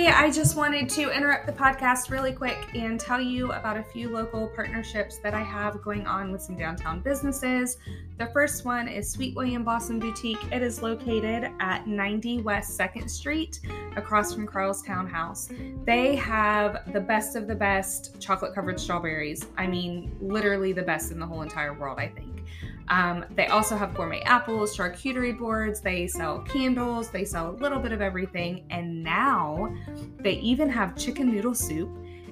[0.02, 3.84] Hey, I just wanted to interrupt the podcast really quick and tell you about a
[3.84, 7.78] few local partnerships that I have going on with some downtown businesses.
[8.18, 10.44] The first one is Sweet William Blossom Boutique.
[10.52, 13.60] It is located at 90 West 2nd Street
[13.96, 15.50] across from Carl's Townhouse.
[15.86, 19.46] They have the best of the best chocolate covered strawberries.
[19.56, 22.44] I mean, literally the best in the whole entire world, I think.
[22.89, 27.80] Um, they also have gourmet apples, charcuterie boards, they sell candles, they sell a little
[27.80, 28.65] bit of everything.
[28.70, 29.74] And now
[30.20, 31.89] they even have chicken noodle soup,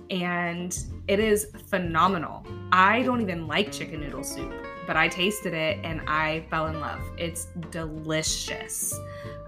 [0.10, 2.46] and it is phenomenal.
[2.72, 4.52] I don't even like chicken noodle soup,
[4.86, 7.02] but I tasted it and I fell in love.
[7.18, 8.94] It's delicious.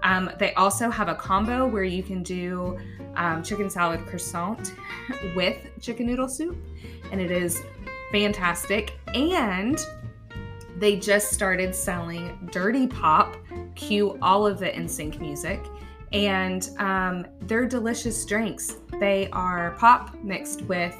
[0.02, 2.78] Um, they also have a combo where you can do
[3.16, 4.74] um, chicken salad croissant
[5.36, 6.56] with chicken noodle soup,
[7.10, 7.62] and it is
[8.10, 8.98] fantastic.
[9.14, 9.78] And
[10.82, 13.36] they just started selling Dirty Pop,
[13.76, 15.64] cue all of the NSYNC music,
[16.12, 18.78] and um, they're delicious drinks.
[18.98, 20.96] They are pop mixed with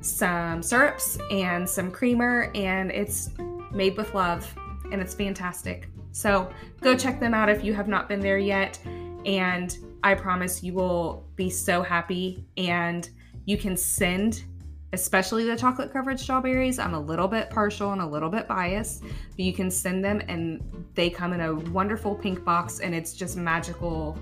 [0.00, 3.30] some syrups and some creamer, and it's
[3.72, 4.48] made with love,
[4.92, 5.88] and it's fantastic.
[6.12, 6.48] So
[6.80, 8.78] go check them out if you have not been there yet,
[9.26, 12.44] and I promise you will be so happy.
[12.56, 13.10] And
[13.44, 14.44] you can send
[14.92, 16.78] especially the chocolate covered strawberries.
[16.78, 20.22] I'm a little bit partial and a little bit biased, but you can send them
[20.28, 20.62] and
[20.94, 24.18] they come in a wonderful pink box and it's just magical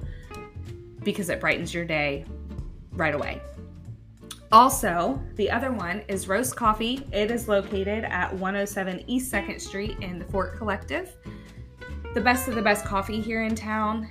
[1.04, 2.24] because it brightens your day
[2.92, 3.40] right away.
[4.52, 7.04] Also, the other one is Roast Coffee.
[7.12, 11.16] It is located at 107 East 2nd Street in the Fort Collective.
[12.14, 14.08] The best of the best coffee here in town.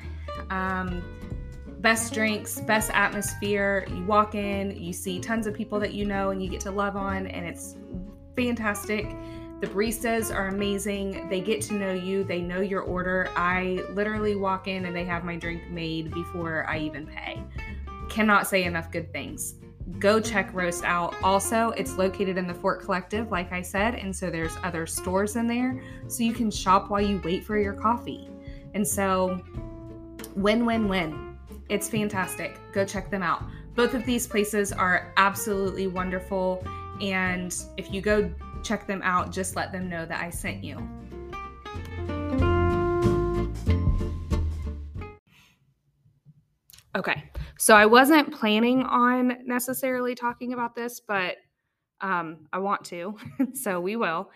[0.50, 1.14] Um,
[1.86, 3.86] best drinks, best atmosphere.
[3.91, 6.71] You walk in, you see tons of people that you know and you get to
[6.71, 7.76] love on, and it's
[8.36, 9.06] fantastic.
[9.62, 11.30] The baristas are amazing.
[11.30, 13.30] They get to know you, they know your order.
[13.36, 17.43] I literally walk in and they have my drink made before I even pay.
[18.10, 19.54] Cannot say enough good things.
[20.00, 21.13] Go check Roast out.
[21.21, 25.36] Also, it's located in the Fort Collective, like I said, and so there's other stores
[25.36, 25.80] in there.
[26.08, 28.28] So you can shop while you wait for your coffee.
[28.74, 29.39] And so
[30.36, 31.35] Win win win.
[31.67, 32.60] It's fantastic.
[32.73, 33.43] Go check them out.
[33.73, 36.65] Both of these places are absolutely wonderful.
[37.01, 38.32] And if you go
[38.63, 40.78] check them out, just let them know that I sent you.
[46.95, 51.36] Okay, so I wasn't planning on necessarily talking about this, but
[51.99, 53.17] um, I want to,
[53.54, 54.30] so we will.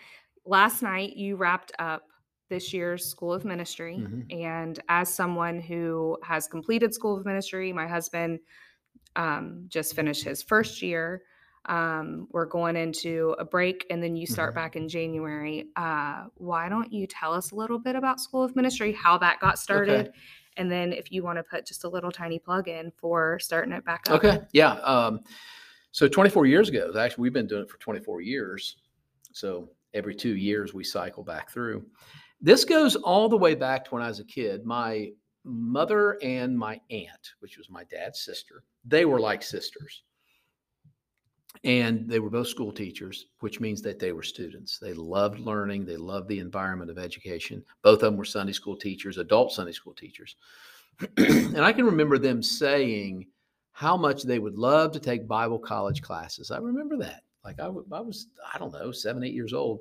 [0.45, 2.08] Last night, you wrapped up
[2.49, 3.97] this year's School of Ministry.
[3.97, 4.33] Mhm.
[4.33, 8.39] And as someone who has completed School of Ministry, my husband
[9.15, 11.23] um, just finished his first year.
[11.65, 14.55] Um, we're going into a break and then you start Mhm.
[14.55, 15.69] back in January.
[15.75, 19.39] Uh, why don't you tell us a little bit about School of Ministry, how that
[19.39, 20.13] got started?
[20.57, 23.73] And then if you want to put just a little tiny plug in for starting
[23.73, 24.23] it back up.
[24.23, 24.41] Okay.
[24.53, 24.73] Yeah.
[24.73, 25.21] Um,
[25.91, 28.77] so 24 years ago, actually, we've been doing it for 24 years.
[29.33, 31.85] So every two years we cycle back through.
[32.41, 34.65] This goes all the way back to when I was a kid.
[34.65, 35.11] My
[35.43, 40.03] mother and my aunt, which was my dad's sister, they were like sisters.
[41.63, 44.77] And they were both school teachers, which means that they were students.
[44.77, 47.65] They loved learning, they loved the environment of education.
[47.81, 50.35] Both of them were Sunday school teachers, adult Sunday school teachers.
[51.17, 53.27] and I can remember them saying
[53.71, 56.51] how much they would love to take Bible college classes.
[56.51, 57.23] I remember that.
[57.43, 59.79] Like I, was, I don't know, seven, eight years old.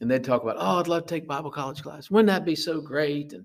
[0.00, 2.10] And they'd talk about, oh, I'd love to take Bible college class.
[2.10, 3.32] Wouldn't that be so great?
[3.32, 3.44] And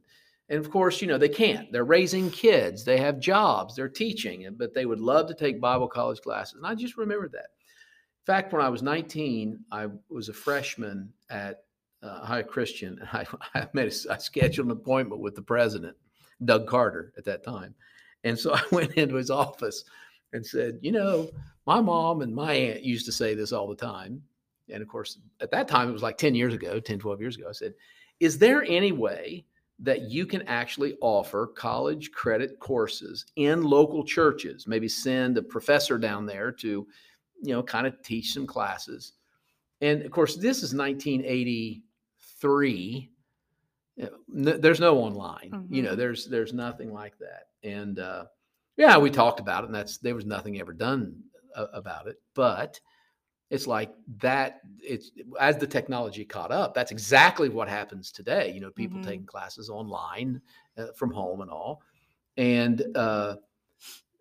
[0.50, 1.72] and of course, you know, they can't.
[1.72, 5.88] They're raising kids, they have jobs, they're teaching, but they would love to take Bible
[5.88, 6.56] college classes.
[6.56, 7.48] And I just remembered that.
[8.22, 11.64] In fact, when I was 19, I was a freshman at
[12.04, 15.96] uh, Ohio Christian, and I, I made a, I scheduled an appointment with the president,
[16.46, 17.74] Doug Carter, at that time.
[18.24, 19.86] And so I went into his office
[20.34, 21.30] and said, you know,
[21.66, 24.22] my mom and my aunt used to say this all the time.
[24.70, 27.38] And of course, at that time, it was like 10 years ago, 10, 12 years
[27.38, 27.48] ago.
[27.50, 27.74] I said,
[28.20, 29.46] is there any way
[29.80, 34.68] that you can actually offer college credit courses in local churches?
[34.68, 36.88] Maybe send a professor down there to,
[37.42, 39.14] you know, kind of teach some classes.
[39.82, 43.10] And of course, this is 1983.
[43.96, 44.18] You know,
[44.52, 45.68] n- There's no online.
[45.70, 45.98] You know, Mhm.
[45.98, 47.50] there's there's nothing like that.
[47.64, 48.26] And uh,
[48.78, 51.22] yeah, we talked about it, and that's there was nothing ever done
[51.56, 52.20] about it.
[52.34, 52.80] But
[53.50, 54.62] it's like that.
[54.80, 56.74] It's as the technology caught up.
[56.74, 58.52] That's exactly what happens today.
[58.52, 59.04] You know, people Mhm.
[59.06, 60.42] taking classes online
[60.78, 61.82] uh, from home and all.
[62.38, 63.36] And uh,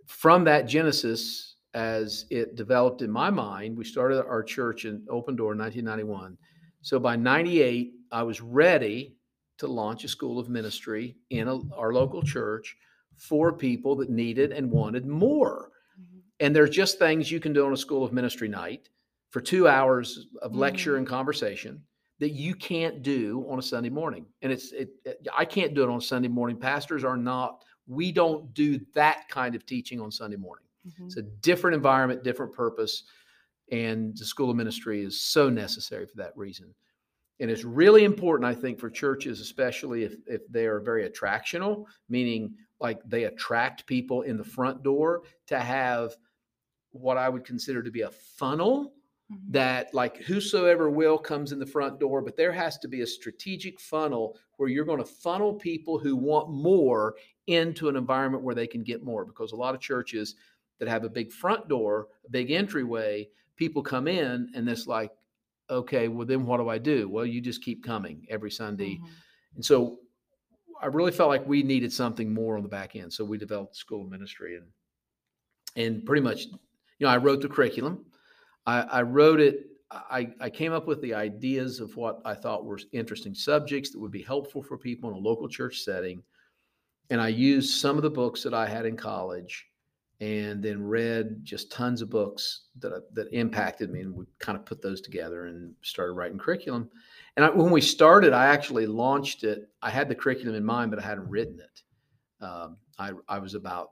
[0.06, 5.34] from that genesis, as it developed in my mind, we started our church in Open
[5.34, 6.36] Door in 1991.
[6.82, 9.16] So by 98, I was ready
[9.56, 12.76] to launch a school of ministry in a, our local church
[13.16, 15.70] for people that needed and wanted more.
[15.98, 16.20] Mhm.
[16.40, 18.90] And there's just things you can do on a school of ministry night
[19.32, 20.98] for two hours of lecture Mhm.
[20.98, 21.82] and conversation
[22.18, 24.26] that you can't do on a Sunday morning.
[24.42, 26.56] And it's it, it- I can't do it on Sunday morning.
[26.58, 27.64] Pastors are not.
[27.86, 30.66] We don't do that kind of teaching on Sunday morning.
[30.86, 31.06] Mhm.
[31.06, 33.04] It's a different environment, different purpose,
[33.70, 36.74] and the school of ministry is so necessary for that reason.
[37.40, 41.86] And it's really important, I think, for churches, especially if if they are very attractional,
[42.08, 46.16] meaning like they attract people in the front door, to have
[46.90, 48.94] what I would consider to be a funnel
[49.32, 49.52] Mhm.
[49.52, 53.06] that like whosoever will comes in the front door but there has to be a
[53.06, 57.16] strategic funnel where you're going to funnel people who want more
[57.46, 60.36] into an environment where they can get more because a lot of churches
[60.78, 65.12] that have a big front door a big entryway people come in and it's like
[65.70, 69.08] okay well then what do i do well you just keep coming every sunday Mhm.
[69.56, 69.98] and so
[70.80, 73.12] I really felt like we needed something more on the back end.
[73.12, 74.66] So we developed school of ministry and
[75.76, 76.58] and pretty much, you
[77.06, 78.04] know, I wrote the curriculum.
[78.66, 79.66] I, I wrote it.
[79.90, 84.00] I, I came up with the ideas of what I thought were interesting subjects that
[84.00, 86.22] would be helpful for people in a local church setting.
[87.10, 89.66] And I used some of the books that I had in college
[90.20, 94.00] and then read just tons of books that, that impacted me.
[94.00, 96.88] And we kind of put those together and started writing curriculum.
[97.36, 99.68] And I, when we started, I actually launched it.
[99.82, 102.44] I had the curriculum in mind, but I hadn't written it.
[102.44, 103.90] Um, I, I was about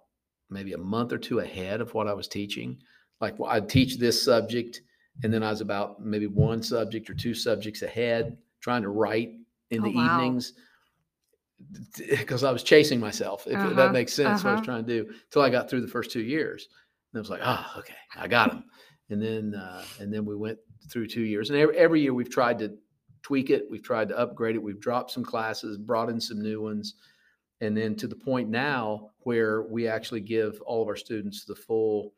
[0.49, 2.79] maybe a month or two ahead of what I was teaching.
[3.21, 4.81] Like well, I'd teach this subject,
[5.23, 9.33] and then I was about maybe one subject or two subjects ahead, trying to write
[9.71, 10.17] in Oh, the wow.
[10.17, 10.55] evenings
[11.99, 13.47] because I was chasing myself.
[13.47, 14.65] If Uh-huh, that makes sense, what I was uh-huh.
[14.65, 16.69] trying to do until I got through the first two years.
[17.13, 18.65] And I was like, oh, okay, I got them.
[19.11, 20.59] And then uh, and then we went
[20.91, 22.77] through two years, and every, every year we've tried to
[23.23, 26.63] tweak it, we've tried to upgrade it, we've dropped some classes, brought in some new
[26.63, 26.95] ones,
[27.61, 31.55] and then to the point now where we actually give all of our students the
[31.55, 32.15] full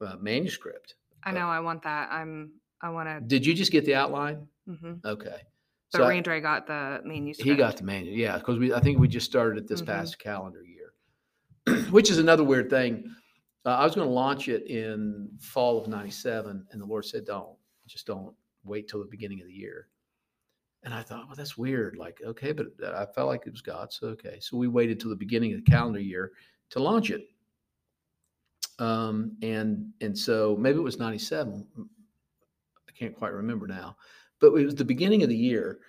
[0.00, 0.94] uh, manuscript.
[1.24, 1.48] I know.
[1.48, 2.10] I want that.
[2.10, 2.52] I'm.
[2.82, 3.20] I want to.
[3.20, 4.46] Did you just get the outline?
[4.66, 5.36] hmm Okay.
[5.92, 7.48] But I- Randre got the manuscript.
[7.48, 9.86] he got the manual, yeah, because we I think we just started it this Mhm.
[9.86, 10.94] past calendar year.
[11.90, 13.04] which is another weird thing.
[13.66, 17.26] Uh, I was going to launch it in fall of '97, and the Lord said,
[17.26, 18.34] "Don't, just don't
[18.64, 19.88] wait till the beginning of the year."
[20.82, 21.96] And I thought, well, that's weird.
[21.98, 24.38] Like, okay, but I felt like it was God, so okay.
[24.40, 26.32] So we waited till the beginning of the calendar year
[26.70, 27.28] to launch it.
[28.80, 31.66] Um, and and so maybe it was '97.
[31.78, 33.96] I can't quite remember now,
[34.40, 35.80] but it was the beginning of the year.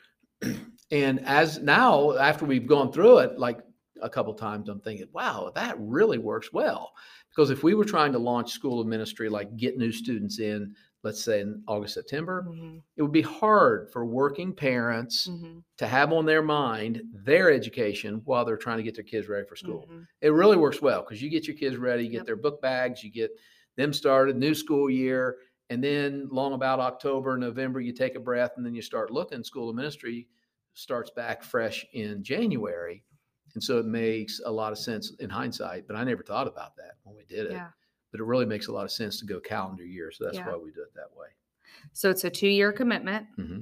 [0.91, 3.60] and as now, after we've gone through it, like
[4.01, 6.91] a couple times, I'm thinking, wow, that really works well.
[7.30, 10.75] Because if we were trying to launch school of ministry, like get new students in,
[11.03, 12.77] let's say in August, September, mm-hmm.
[12.95, 15.59] it would be hard for working parents mm-hmm.
[15.77, 19.45] to have on their mind their education while they're trying to get their kids ready
[19.47, 19.87] for school.
[19.89, 20.03] Mm-hmm.
[20.21, 22.25] It really works well because you get your kids ready, you get yep.
[22.27, 23.31] their book bags, you get
[23.77, 25.37] them started, new school year,
[25.69, 29.43] and then long about October, November, you take a breath and then you start looking.
[29.43, 30.27] School of Ministry
[30.73, 33.03] starts back fresh in January.
[33.53, 36.75] And so it makes a lot of sense in hindsight, but I never thought about
[36.77, 37.53] that when we did it.
[37.53, 37.69] Yeah
[38.12, 40.12] but it really makes a lot of sense to go calendar year.
[40.12, 40.47] So that's yeah.
[40.47, 41.28] why we do it that way.
[41.93, 43.28] So it's a two year commitment.
[43.39, 43.60] Mm-hmm.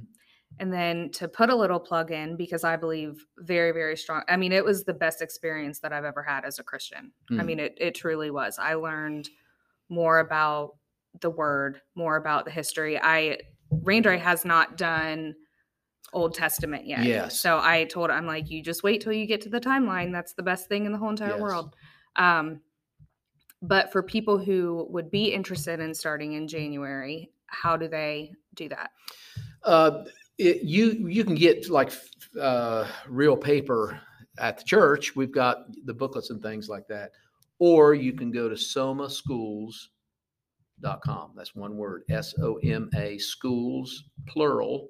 [0.58, 4.22] And then to put a little plug in, because I believe very, very strong.
[4.28, 7.12] I mean, it was the best experience that I've ever had as a Christian.
[7.30, 7.40] Mm-hmm.
[7.40, 8.58] I mean, it, it truly was.
[8.58, 9.28] I learned
[9.88, 10.76] more about
[11.20, 13.00] the word, more about the history.
[13.00, 13.38] I,
[13.72, 15.34] Randre has not done
[16.12, 17.04] Old Testament yet.
[17.04, 17.40] Yes.
[17.40, 20.10] So I told I'm like, you just wait till you get to the timeline.
[20.12, 21.40] That's the best thing in the whole entire yes.
[21.40, 21.76] world.
[22.16, 22.60] Um,
[23.62, 28.68] but for people who would be interested in starting in January, how do they do
[28.68, 28.90] that?
[29.62, 30.04] Uh,
[30.38, 31.92] it, you you can get like
[32.40, 34.00] uh, real paper
[34.38, 35.14] at the church.
[35.14, 37.12] We've got the booklets and things like that.
[37.58, 41.32] Or you can go to somaschools.com.
[41.36, 44.88] That's one word, S O M A schools, plural,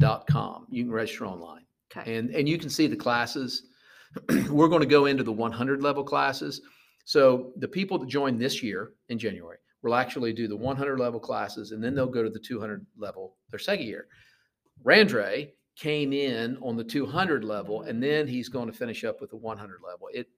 [0.00, 0.66] dot com.
[0.70, 1.66] You can register online.
[1.94, 2.16] Okay.
[2.16, 3.64] And, and you can see the classes.
[4.48, 6.62] We're going to go into the 100 level classes
[7.10, 11.18] so the people that join this year in January will actually do the 100 level
[11.18, 14.06] classes, and then they'll go to the 200 level their second year.
[14.84, 19.30] Randre came in on the 200 level, and then he's going to finish up with
[19.30, 20.08] the 100 level.
[20.14, 20.28] It,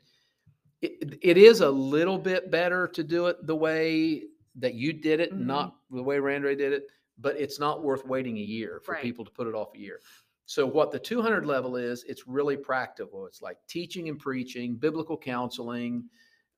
[0.81, 4.23] it it is a little bit better to do it the way
[4.55, 5.47] that you did it, mm-hmm.
[5.47, 6.87] not the way Randre did it,
[7.19, 9.03] but it's not worth waiting a year for right.
[9.03, 10.01] people to put it off a year.
[10.47, 13.27] So what the 200 level is, it's really practical.
[13.27, 16.09] It's like teaching and preaching, biblical counseling,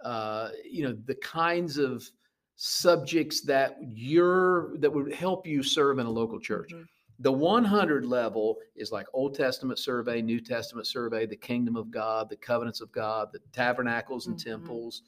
[0.04, 2.08] uh, you know the kinds of
[2.56, 6.70] subjects that you're that would help you serve in a local church.
[6.72, 6.84] Mm-hmm.
[7.20, 12.28] The 100 level is like Old Testament survey, New Testament survey, the kingdom of God,
[12.28, 14.50] the covenants of God, the tabernacles and mm-hmm.
[14.50, 15.02] temples,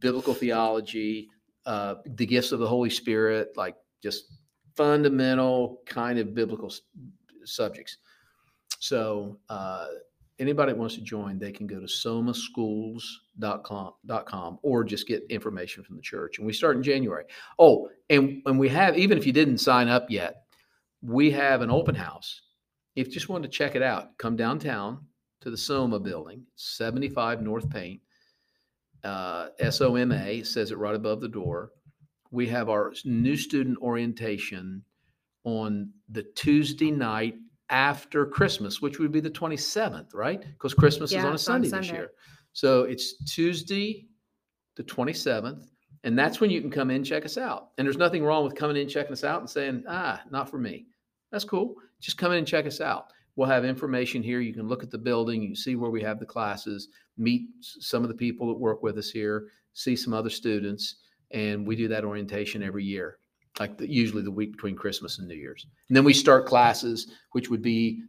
[0.00, 1.28] biblical theology,
[1.64, 4.32] uh, the gifts of the Holy Spirit, like just
[4.76, 6.72] fundamental kind of biblical
[7.44, 7.98] subjects.
[8.80, 9.86] So uh,
[10.38, 15.96] anybody that wants to join, they can go to somaschools.com or just get information from
[15.96, 16.36] the church.
[16.38, 17.24] And we start in January.
[17.58, 20.44] Oh, and, and we have, even if you didn't sign up yet,
[21.02, 22.42] we have an open house.
[22.96, 25.06] If you just wanted to check it out, come downtown
[25.40, 28.00] to the Soma building, 75 North Paint.
[29.04, 31.70] Uh, SOMA says it right above the door.
[32.30, 34.82] We have our new student orientation
[35.44, 37.36] on the Tuesday night
[37.70, 40.40] after Christmas, which would be the 27th, right?
[40.40, 42.10] Because Christmas yeah, is on a Sunday, on Sunday, this year.
[42.52, 44.06] So it's Tuesday,
[44.76, 45.66] the 27th.
[46.04, 47.70] And that's when you can come in, check us out.
[47.76, 50.58] And there's nothing wrong with coming in, checking us out, and saying, ah, not for
[50.58, 50.86] me.
[51.32, 51.74] That's cool.
[52.00, 53.06] Just come in and check us out.
[53.36, 54.40] We'll have information here.
[54.40, 58.02] You can look at the building, you see where we have the classes, meet some
[58.02, 60.96] of the people that work with us here, see some other students.
[61.30, 63.18] And we do that orientation every year
[63.58, 65.66] like the, usually the week between Christmas and New Year's.
[65.88, 68.02] And then we start classes, which would be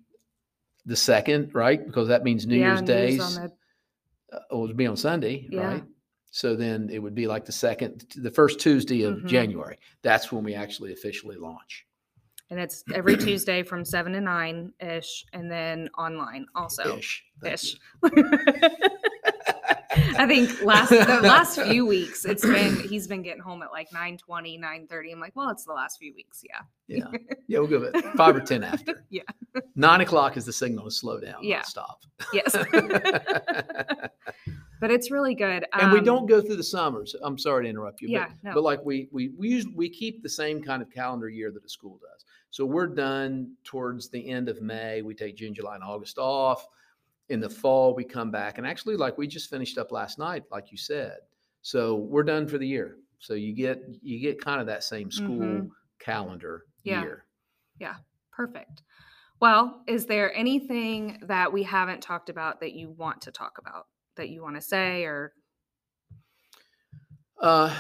[0.85, 1.85] the second, right?
[1.85, 3.37] Because that means New yeah, Year's days.
[3.37, 3.47] Uh,
[4.51, 5.67] it would be on Sunday, yeah.
[5.67, 5.83] right?
[6.31, 9.27] So then it would be like the second, the first Tuesday of mm-hmm.
[9.27, 9.77] January.
[10.03, 11.85] That's when we actually officially launch.
[12.51, 16.97] And it's every Tuesday from seven to nine ish, and then online also.
[16.97, 17.23] Ish.
[17.45, 17.77] Ish.
[20.19, 23.87] I think last the last few weeks it's been he's been getting home at like
[23.93, 25.11] 9 20, 9 30.
[25.13, 26.43] I'm like, well, it's the last few weeks.
[26.43, 26.59] Yeah.
[26.87, 27.05] Yeah.
[27.47, 29.05] Yeah, we'll give it five or ten after.
[29.09, 29.21] yeah.
[29.75, 31.61] Nine o'clock is the signal to slow down, yeah.
[31.61, 32.01] stop.
[32.33, 32.53] Yes.
[34.81, 35.63] but it's really good.
[35.71, 37.15] Um, and we don't um, go through the summers.
[37.23, 38.09] I'm sorry to interrupt you.
[38.09, 38.27] Yeah.
[38.27, 38.53] But, no.
[38.55, 41.63] but like we we we use we keep the same kind of calendar year that
[41.63, 42.25] a school does.
[42.49, 45.01] So we're done towards the end of May.
[45.01, 46.67] We take June, July, and August off
[47.29, 50.43] in the fall we come back and actually like we just finished up last night
[50.51, 51.17] like you said
[51.61, 52.97] so we're done for the year.
[53.19, 55.67] So you get you get kind of that same school mm-hmm.
[55.99, 57.01] calendar yeah.
[57.01, 57.25] year.
[57.79, 57.95] Yeah.
[58.31, 58.83] Perfect.
[59.41, 63.87] Well is there anything that we haven't talked about that you want to talk about
[64.15, 65.33] that you want to say or?
[67.41, 67.73] Uh,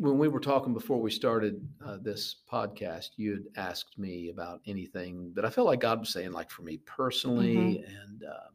[0.00, 4.60] when we were talking before we started uh, this podcast, you had asked me about
[4.66, 8.50] anything that I felt like God was saying, like for me personally, and uh,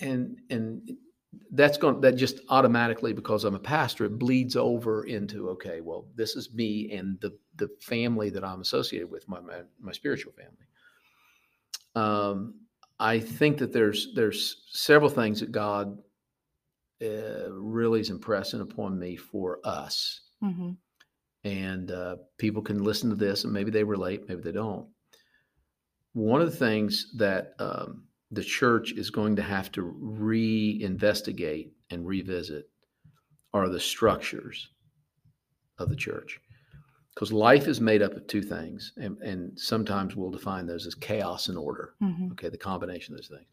[0.00, 0.96] and and
[1.52, 6.06] that's going that just automatically because I'm a pastor, it bleeds over into okay, well,
[6.14, 10.32] this is me and the the family that I'm associated with, my my, my spiritual
[10.32, 10.66] family.
[11.94, 12.54] Um,
[12.98, 15.98] I think that there's there's several things that God
[17.02, 20.20] uh, really is impressing upon me for us.
[20.42, 20.72] Mm-hmm.
[21.44, 24.86] And uh, people can listen to this and maybe they relate, maybe they don't.
[26.12, 32.06] One of the things that um, the church is going to have to reinvestigate and
[32.06, 32.68] revisit
[33.52, 34.68] are the structures
[35.78, 36.40] of the church.
[37.14, 40.94] Because life is made up of two things, and, and sometimes we'll define those as
[40.94, 41.94] chaos and order.
[42.02, 42.32] Mm-hmm.
[42.32, 43.48] Okay, the combination of those things.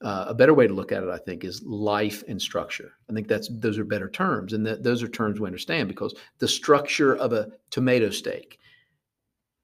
[0.00, 2.92] Uh, a better way to look at it, I think, is life and structure.
[3.10, 6.14] I think that's those are better terms, and that those are terms we understand because
[6.38, 8.57] the structure of a tomato stake,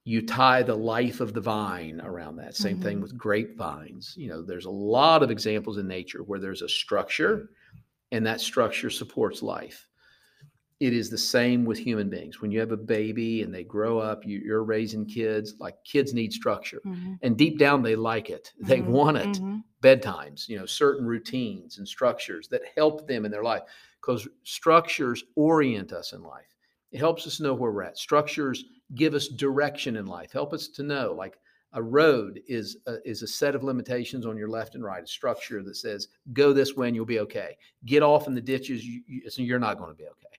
[0.05, 2.57] you tie the life of the vine around that.
[2.57, 3.00] Same thing Mhm.
[3.00, 4.14] with grapevines.
[4.16, 7.50] You know, there's a lot of examples in nature where there's a structure,
[8.12, 9.88] and that structure supports life.
[10.80, 12.40] It is the same with human beings.
[12.40, 15.55] When you have a baby and they grow up, you, you're raising kids.
[15.59, 17.14] Like kids need structure, Mm-hmm.
[17.22, 18.52] and deep down they like it.
[18.61, 18.82] They Mhm.
[18.82, 19.59] want it Mm-hmm.
[19.82, 23.62] bedtimes, you know, certain routines and structures that help them in their life
[24.00, 26.53] because structures orient us in life.
[26.95, 27.99] It helps us know where we're at.
[27.99, 31.36] Structures give us direction in life, help us to know like
[31.72, 35.07] a road is a, is a set of limitations on your left and right, a
[35.07, 37.57] structure that says go this way and you'll be okay.
[37.84, 40.38] Get off in the ditches, you, you, so you're not going to be okay.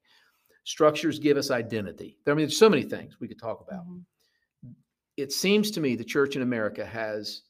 [0.64, 2.18] Structures give us identity.
[2.26, 4.72] I mean, there's so many things we could talk about Mm-hmm.
[5.18, 7.42] it seems to me the church in America has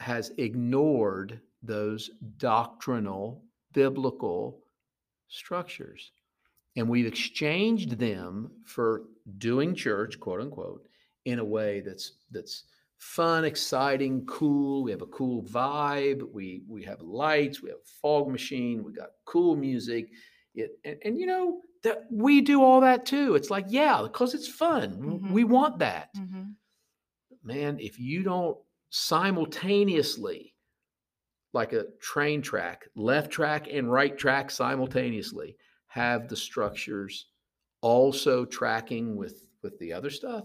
[0.00, 4.64] has ignored those doctrinal biblical
[5.28, 6.10] structures
[6.76, 9.02] and we've exchanged them for
[9.38, 10.86] doing church quote unquote
[11.24, 12.64] in a way that's that's
[12.98, 14.82] fun exciting cool.
[14.84, 16.22] We have a cool vibe.
[16.32, 17.62] We we have lights.
[17.62, 18.82] We have a fog machine.
[18.84, 20.10] We got cool music.
[20.54, 23.34] It and, and you know that we do all that too.
[23.34, 24.92] It's like yeah because it's fun.
[25.00, 25.30] Mhm.
[25.32, 26.08] we want that.
[26.16, 26.42] Mm-hmm.
[27.42, 28.56] man, if you don't
[28.90, 30.54] simultaneously,
[31.52, 35.56] like a train track, left track and right track simultaneously,
[35.94, 37.26] have the structures
[37.80, 40.44] also tracking with with the other stuff,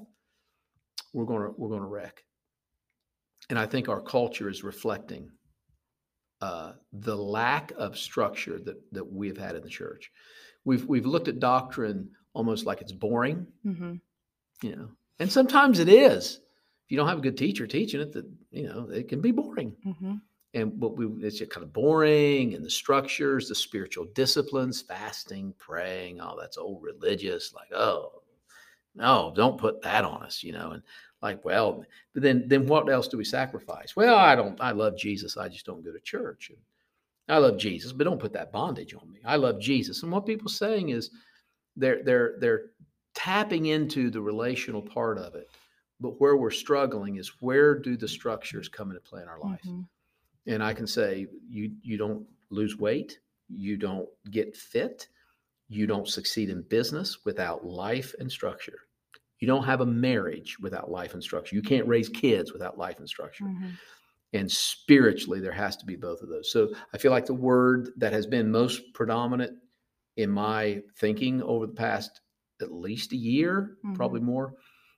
[1.14, 2.24] we're gonna we're gonna wreck.
[3.50, 5.32] And I think our culture is reflecting
[6.42, 10.12] uh, the lack of structure that that we have had in the church.
[10.66, 13.94] We've we've looked at doctrine almost like it's boring Mm-hmm.
[14.62, 14.90] you know
[15.20, 16.36] and sometimes it is
[16.86, 19.32] if you don't have a good teacher teaching it that you know it can be
[19.32, 20.16] boring Mm-hmm.
[20.54, 26.20] And what we it's kind of boring and the structures the spiritual disciplines fasting praying
[26.20, 28.10] all that's old religious like oh
[28.96, 30.82] no don't put that on us you know and
[31.22, 31.84] like well
[32.14, 33.96] but then then what else do we sacrifice?
[33.96, 36.58] Well i don't i love jesus i just don't go to church and
[37.36, 40.02] i love jesus but don't put that bondage on me i love jesus.
[40.02, 41.12] And what people saying is
[41.76, 42.62] they're they're they're
[43.14, 45.48] tapping into the relational part of it
[46.00, 49.60] but where we're struggling is where do the structures come into play in our life?
[49.66, 49.82] Mm-hmm.
[50.50, 55.08] And i can say you you don't lose weight you don't get fit
[55.70, 58.80] you don't succeed in business without life and structure.
[59.40, 61.56] You don't have a marriage without life and structure.
[61.56, 63.46] You can't raise kids without life and structure.
[63.46, 63.70] Mm-hmm.
[64.34, 66.52] and spiritually there has to be both of those.
[66.52, 69.58] So i feel like the word that has been most predominant
[70.18, 72.22] in my thinking over the past
[72.62, 74.54] at least a year probably more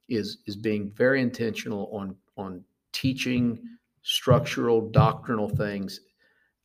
[0.09, 3.59] is is being very intentional on on teaching
[4.01, 6.01] structural doctrinal things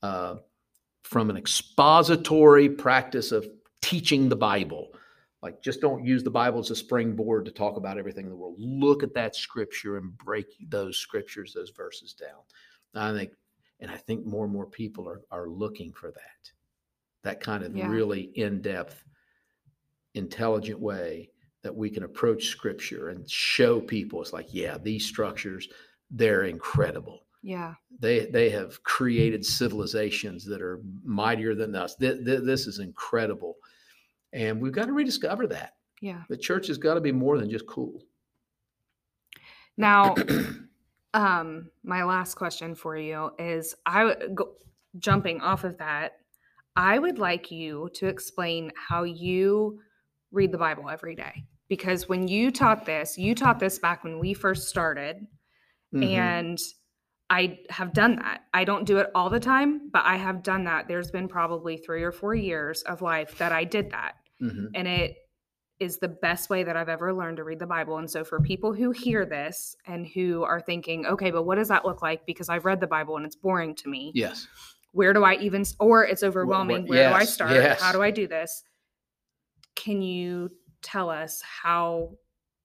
[0.03, 0.37] uh,
[1.03, 3.47] from an expository practice of
[3.83, 4.93] teaching the bible.
[5.43, 8.37] Like just don't use the bible as a springboard to talk about everything in the
[8.37, 8.57] world.
[8.59, 12.41] Look at that scripture and break those scriptures those verses down.
[12.95, 13.33] I think
[13.81, 16.51] and i think more and more people are are looking for that.
[17.23, 17.89] That kind of Yeah.
[17.89, 19.05] really in-depth
[20.15, 21.31] intelligent way
[21.63, 24.23] that we can approach scripture and show people.
[24.23, 25.69] It's like yeah these structures
[26.11, 27.75] they're incredible Yeah.
[28.01, 33.55] they they have created civilizations that are mightier than us Th- th- this is incredible
[34.33, 36.25] and we've got to rediscover that Yeah.
[36.29, 38.03] the church has got to be more than just cool
[39.77, 40.15] Now,
[41.15, 44.55] um, my last question for you is I go
[44.99, 46.19] jumping off of that,
[46.75, 49.81] I would like you to explain how you
[50.33, 51.45] read the Bible every day.
[51.69, 55.27] Because when you taught this, you taught this back when we first started.
[55.95, 56.05] Mhm.
[56.17, 56.59] And
[57.29, 58.43] I have done that.
[58.55, 60.87] I don't do it all the time, but I have done that.
[60.87, 64.15] There's been probably three or four years of life that I did that.
[64.39, 65.17] hmm And it
[65.81, 67.99] is the best way that I've ever learned to read the Bible.
[67.99, 71.69] And so, for people who hear this and who are thinking, okay, but what does
[71.69, 72.25] that look like?
[72.27, 74.13] Because I've read the Bible and it's boring to me.
[74.15, 74.47] Yes.
[74.93, 76.83] Where do I even, or it's overwhelming.
[76.83, 77.51] what- Where do I start?
[77.51, 77.83] yes.
[77.83, 78.63] How do I do this?
[79.75, 80.51] Can you
[80.81, 82.13] tell us how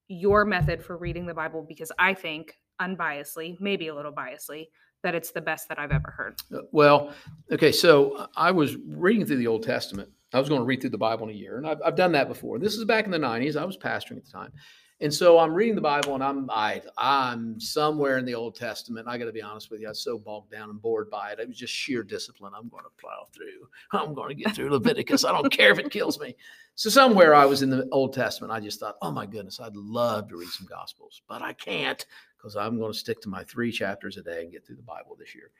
[0.07, 1.65] your method for reading the Bible?
[1.67, 4.67] Because I think unbiasedly, maybe a little biasedly,
[5.03, 6.35] that it's the best that I've ever heard.
[6.53, 7.13] Uh, Well,
[7.51, 10.09] okay, so I was reading through the Old Testament.
[10.33, 12.13] I was going to read through the Bible in a year, and I've, I've done
[12.13, 12.57] that before.
[12.57, 13.57] This is back in the '90s.
[13.57, 14.53] I was pastoring at the time,
[15.01, 19.07] and so I'm reading the Bible, and I'm I, I'm somewhere in the Old Testament.
[19.09, 21.31] I got to be honest with you, I was so bogged down and bored by
[21.31, 21.39] it.
[21.39, 22.53] It was just sheer discipline.
[22.55, 23.67] I'm going to plow through.
[23.91, 25.25] I'm going to get through Leviticus.
[25.25, 26.35] I don't care if it kills me.
[26.75, 28.53] So somewhere I was in the Old Testament.
[28.53, 32.05] I just thought, oh my goodness, I'd love to read some Gospels, but I can't
[32.41, 34.81] because I'm going to stick to my three chapters a day and get through the
[34.81, 35.51] Bible this year.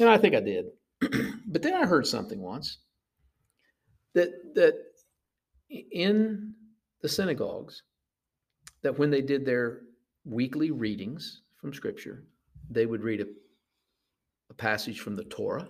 [0.00, 0.66] And I think I did.
[1.46, 2.78] but then I heard something once
[4.14, 4.74] that that
[5.68, 6.54] in
[7.02, 7.82] the synagogues
[8.82, 9.82] that when they did their
[10.24, 12.24] weekly readings from scripture,
[12.70, 13.26] they would read a,
[14.50, 15.68] a passage from the Torah,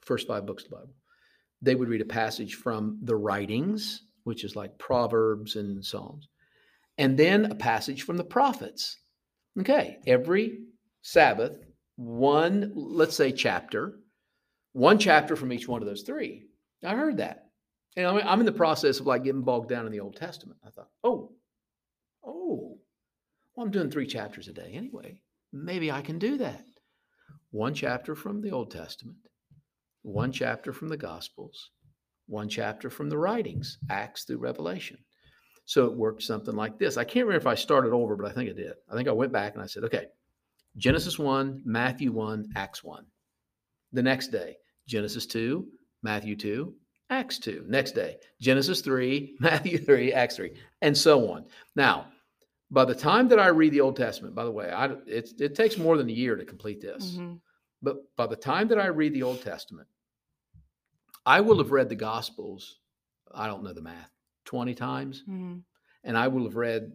[0.00, 0.94] first five books of the Bible.
[1.62, 6.28] They would read a passage from the writings, which is like Proverbs and Psalms,
[6.98, 8.98] and then a passage from the prophets.
[9.58, 10.58] Okay, every
[11.02, 11.58] Sabbath,
[11.96, 14.00] one, let's say, chapter,
[14.72, 16.44] one chapter from each one of those three.
[16.84, 17.46] I heard that.
[17.96, 20.60] And I'm, in the process of like getting bogged down in the Old Testament.
[20.66, 21.32] I thought, oh,
[22.22, 22.78] oh,
[23.54, 25.22] well, I'm doing three chapters a day anyway.
[25.52, 26.62] Maybe I can do that.
[27.50, 29.16] One chapter from the Old Testament,
[30.02, 31.70] one chapter from the Gospels,
[32.26, 34.98] one chapter from the writings, Acts through Revelation.
[35.66, 36.96] So it worked something like this.
[36.96, 38.74] I can't remember if I started over, but I think I did.
[38.90, 40.06] I think I went back and I said, okay,
[40.76, 43.04] Genesis 1, Matthew 1, Acts 1.
[43.92, 44.56] The next day,
[44.86, 45.66] Genesis 2,
[46.02, 46.72] Matthew 2,
[47.10, 47.64] Acts 2.
[47.68, 50.52] Next day, Genesis 3, Matthew 3, Acts 3,
[50.82, 51.46] and so on.
[51.74, 52.06] Now,
[52.70, 55.54] by the time that I read the Old Testament, by the way, I, it, it
[55.56, 57.16] takes more than a year to complete this.
[57.16, 57.40] Mhm.
[57.82, 59.88] But by the time that I read the Old Testament,
[61.24, 62.78] I will have read the Gospels,
[63.32, 64.10] I don't know the math,
[64.46, 65.24] 20 times.
[65.28, 65.62] Mhm.
[66.04, 66.92] And I will have read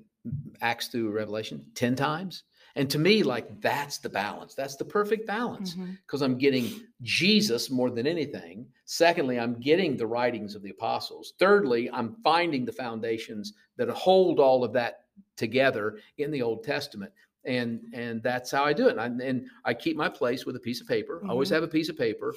[0.62, 2.44] Acts through Revelation 10 times.
[2.76, 4.56] And to me, like that's the balance.
[4.56, 5.76] That's the perfect balance
[6.06, 6.70] because I'm getting
[7.02, 8.68] Jesus more than anything.
[8.86, 11.34] Secondly, I'm getting the writings of the apostles.
[11.38, 17.12] Thirdly, I'm finding the foundations that hold all of that together in the Old Testament.
[17.44, 18.98] And and that's how I do it.
[18.98, 21.22] And I, and I keep my place with a piece of paper.
[21.26, 21.56] I always Mhm.
[21.56, 22.34] have a piece of paper,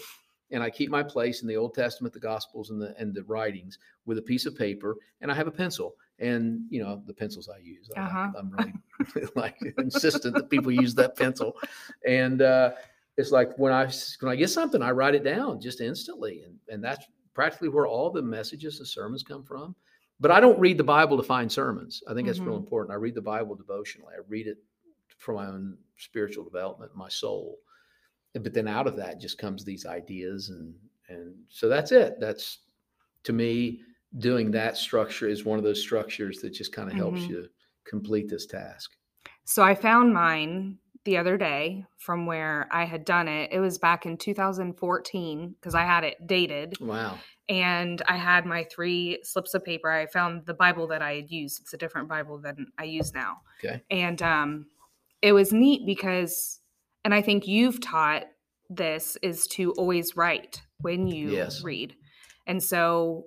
[0.54, 3.24] and I keep my place in the Old Testament, the Gospels, and the and the
[3.24, 5.96] writings with a piece of paper, and I have a pencil.
[6.20, 7.90] And you know the pencils I use.
[7.94, 8.30] I- Uh-huh.
[8.38, 8.72] I'm really
[9.36, 11.56] like insistent that people use that pencil,
[12.06, 12.72] and uh,
[13.16, 13.90] it's like when I
[14.20, 17.86] when I get something, I write it down just instantly, and and that's practically where
[17.88, 19.74] all the messages, the sermons come from.
[20.20, 22.00] But I don't read the Bible to find sermons.
[22.08, 22.58] I think that's real Mhm.
[22.64, 22.92] important.
[22.92, 24.14] I read the Bible devotionally.
[24.16, 24.58] I read it
[25.18, 27.58] for my own spiritual development, my soul.
[28.34, 30.74] But then out of that just comes these ideas, and
[31.08, 32.18] and so that's it.
[32.20, 32.60] That's
[33.24, 33.82] to me
[34.18, 37.28] doing that structure is one of those structures that just kind of helps Mhm.
[37.28, 37.48] you
[37.84, 38.96] complete this task.
[39.44, 43.52] So I found mine the other day from where I had done it.
[43.52, 47.18] It was back in 2014 because I had it dated Wow.
[47.48, 49.90] and I had my three slips of paper.
[49.90, 51.60] I found the Bible that I had used.
[51.60, 53.42] It's a different Bible than I use now.
[53.58, 53.82] Okay.
[53.90, 54.66] And um,
[55.22, 56.60] it was neat because,
[57.04, 58.24] and I think you've taught
[58.70, 61.62] this is to always write when you Yes.
[61.62, 61.94] read.
[62.46, 63.26] And so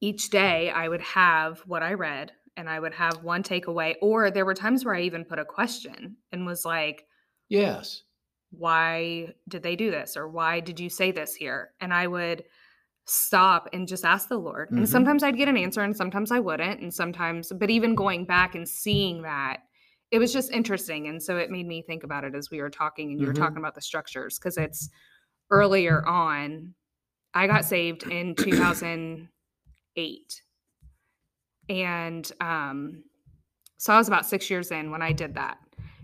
[0.00, 3.94] each day I would have what I read and I would have one takeaway.
[4.02, 7.06] Or there were times where I even put a question and was like,
[7.48, 8.02] Yes.
[8.50, 12.42] why did they do this or why did you say this here and i would
[13.04, 14.78] stop and just ask the lord Mhm.
[14.78, 18.24] and sometimes i'd get an answer and sometimes i wouldn't and sometimes but even going
[18.24, 19.58] back and seeing that
[20.10, 22.70] it was just interesting and so it made me think about it as we were
[22.70, 23.30] talking and you Mhm.
[23.30, 24.88] were talking about the structures because it's
[25.50, 26.74] earlier on
[27.34, 30.42] i got saved in 2008
[31.68, 33.04] and um
[33.76, 35.58] so i was about six years in when i did that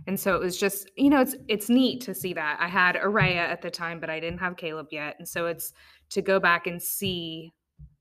[0.08, 2.58] and so it was just, you know, it's it's neat to see that.
[2.60, 5.16] I had Araya at the time, but I didn't have Caleb yet.
[5.18, 5.72] And so it's
[6.10, 7.52] to go back and see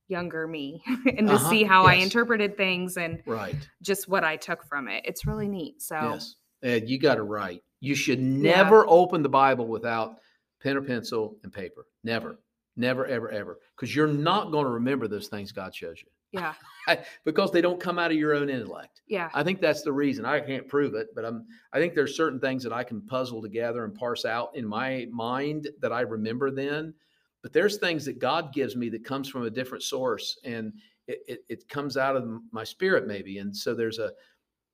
[0.08, 3.56] younger me and to Uh-huh, see how I interpreted things and Right.
[3.82, 5.04] just what I took from it.
[5.06, 5.82] It's really neat.
[5.82, 6.36] So Yes.
[6.62, 7.62] And you got it right.
[7.80, 10.18] You should never open the Bible without
[10.62, 11.86] pen or pencil and paper.
[12.04, 12.40] Never.
[12.76, 13.60] Never, ever, ever.
[13.76, 16.10] Because you're not going to remember those things God shows you.
[16.32, 16.54] Yeah.
[17.26, 19.02] because they don't come out of your own intellect.
[19.08, 19.30] Yeah.
[19.34, 20.26] I think that's the reason.
[20.26, 23.42] I can't prove it, but I'm I think there's certain things that I can puzzle
[23.42, 26.94] together and parse out in my mind that I remember then.
[27.46, 30.74] But there's things that God gives me that comes from a different source and
[31.08, 33.38] it, it, it comes out of my spirit maybe.
[33.38, 34.12] And so there's a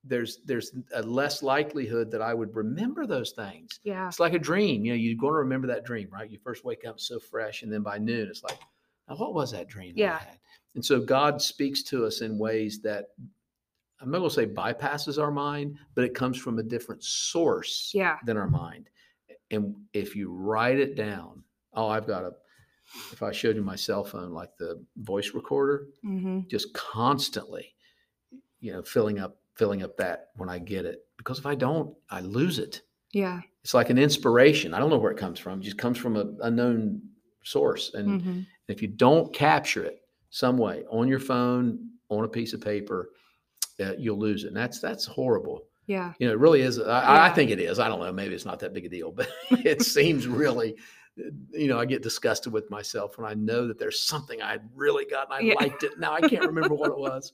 [0.06, 3.82] there's there's a less likelihood that I would remember those things.
[3.84, 4.08] Yeah.
[4.08, 4.86] It's like a dream.
[4.86, 6.32] You know, you're going to remember that dream, right?
[6.32, 8.58] You first wake up so fresh, and then by noon, it's like,
[9.10, 9.94] now what was that dream?
[9.98, 10.20] that I Yeah.
[10.20, 10.40] had?
[10.76, 13.08] And so God speaks to us in ways that
[14.00, 17.92] I'm not going to say bypasses our mind, but it comes from a different source
[17.94, 18.18] Yeah.
[18.26, 18.90] than our mind.
[19.52, 21.44] And if you write it down,
[21.74, 22.32] oh, I've got a.
[23.12, 26.42] If I showed you my cell phone, like the voice recorder, Mm-hmm.
[26.50, 27.74] just constantly,
[28.60, 31.00] you know, filling up, filling up that when I get it.
[31.18, 32.82] Because if I don't, I lose it.
[33.14, 33.42] Yeah.
[33.64, 34.74] It's like an inspiration.
[34.74, 35.60] I don't know where it comes from.
[35.60, 37.02] It just comes from a unknown
[37.44, 37.94] source.
[37.94, 38.40] And Mm-hmm.
[38.68, 43.10] if you don't capture it some way on your phone, on a piece of paper,
[43.80, 44.48] uh, you'll lose it.
[44.48, 45.64] And that's that's horrible.
[45.88, 46.14] Yeah.
[46.20, 46.80] You know, it really is.
[46.80, 47.80] I, I think it is.
[47.80, 48.12] I don't know.
[48.14, 50.76] Maybe it's not that big a deal, but it seems really.
[51.18, 55.06] You know, I get disgusted with myself when I know that there's something I really
[55.06, 55.56] got and I Yeah.
[55.56, 56.00] liked it.
[56.00, 57.34] Now I can't remember what it was.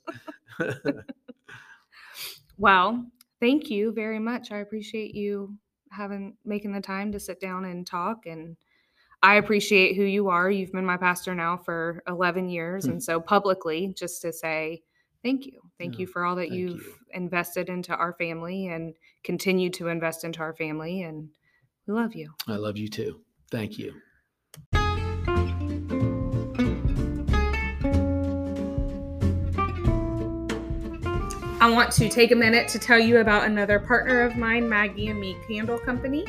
[2.58, 3.06] Well,
[3.40, 4.52] thank you very much.
[4.52, 5.58] I appreciate you
[5.92, 8.58] having making the time to sit down and talk and
[9.24, 10.50] I appreciate who you are.
[10.52, 12.92] You've been my pastor now for 11 years Hmm.
[12.92, 14.84] and so publicly just to say
[15.24, 15.62] thank you.
[15.80, 16.96] Thank Yeah, you for all that you've you.
[17.14, 21.30] invested into our family and continue to invest into our family and
[21.88, 22.34] we love you.
[22.48, 23.22] I love you too.
[23.52, 23.94] Thank you.
[31.60, 35.08] I want to take a minute to tell you about another partner of mine, Maggie
[35.08, 36.24] and Me Candle Company.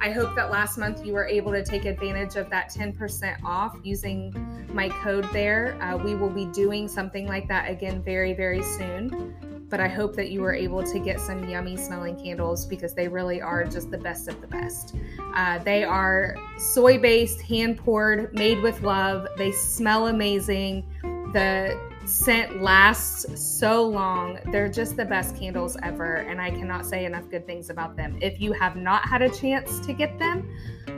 [0.00, 3.76] I hope that last month you were able to take advantage of that 10% off
[3.82, 4.32] using
[4.72, 5.80] my code there.
[5.80, 9.34] Uh, we will be doing something like that again very, very soon.
[9.68, 13.08] But I hope that you were able to get some yummy smelling candles because they
[13.08, 14.94] really are just the best of the best.
[15.34, 19.26] Uh, they are soy based, hand poured, made with love.
[19.36, 20.86] They smell amazing.
[21.32, 24.38] The scent lasts so long.
[24.52, 28.18] They're just the best candles ever, and I cannot say enough good things about them.
[28.20, 30.48] If you have not had a chance to get them,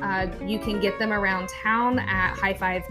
[0.02, 2.82] uh, you can get them around town at High Five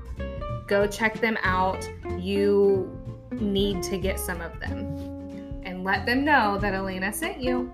[0.67, 1.89] Go check them out.
[2.19, 2.97] You
[3.33, 7.71] need to get some of them and let them know that Elena sent you.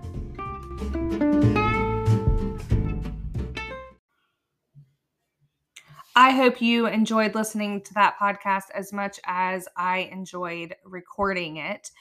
[6.19, 11.91] I hope you enjoyed listening to that podcast as much as I enjoyed recording it.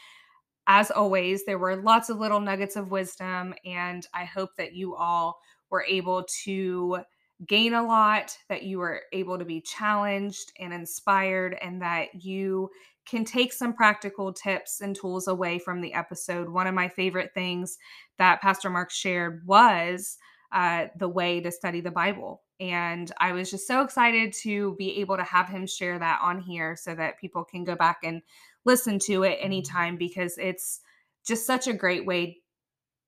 [0.66, 4.94] As always, there were lots of little nuggets of wisdom, and I hope that you
[4.94, 5.38] all
[5.68, 7.00] were able to
[7.46, 12.70] gain a lot, that you were able to be challenged and inspired, and that you
[13.06, 16.48] can take some practical tips and tools away from the episode.
[16.48, 17.76] One of my favorite things
[18.16, 20.16] that Pastor Mark shared was
[20.52, 22.40] uh, the way to study the Bible.
[22.58, 26.40] And I was just so excited to be able to have him share that on
[26.40, 28.22] here so that people can go back and
[28.64, 30.80] listen to it anytime because it's
[31.26, 32.38] just such a great way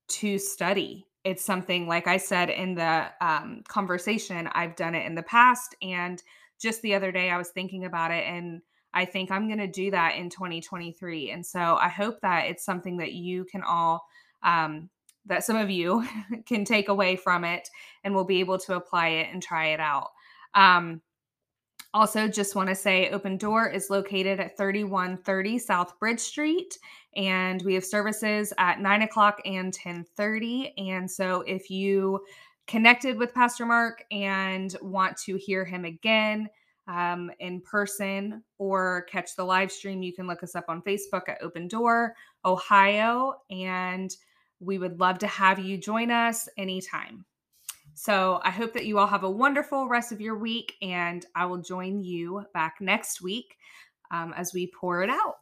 [0.09, 1.07] to study.
[1.23, 5.75] It's something, like I said in the um, conversation, I've done it in the past.
[5.81, 6.21] And
[6.61, 8.61] just the other day, I was thinking about it and
[8.93, 11.31] I think I'm going to do that in 2023.
[11.31, 14.05] And so I hope that it's something that you can all,
[14.43, 14.89] um,
[15.25, 16.05] that some of you
[16.45, 17.69] can take away from it
[18.03, 20.09] and will be able to apply it and try it out.
[20.55, 21.01] Um,
[21.93, 26.77] also, just want to say Open Door is located at 3130 South Bridge Street,
[27.15, 30.73] and we have services at 9 o'clock and 1030.
[30.77, 32.23] And so if you
[32.67, 36.47] connected with Pastor Mark and want to hear him again,
[36.87, 41.27] um, in person or catch the live stream, you can look us up on Facebook
[41.27, 42.15] at Open Door
[42.45, 44.15] Ohio, and
[44.59, 47.25] we would love to have you join us anytime.
[47.93, 51.45] So I hope that you all have a wonderful rest of your week, and I
[51.45, 53.57] will join you back next week
[54.11, 55.35] um, as we pour it out.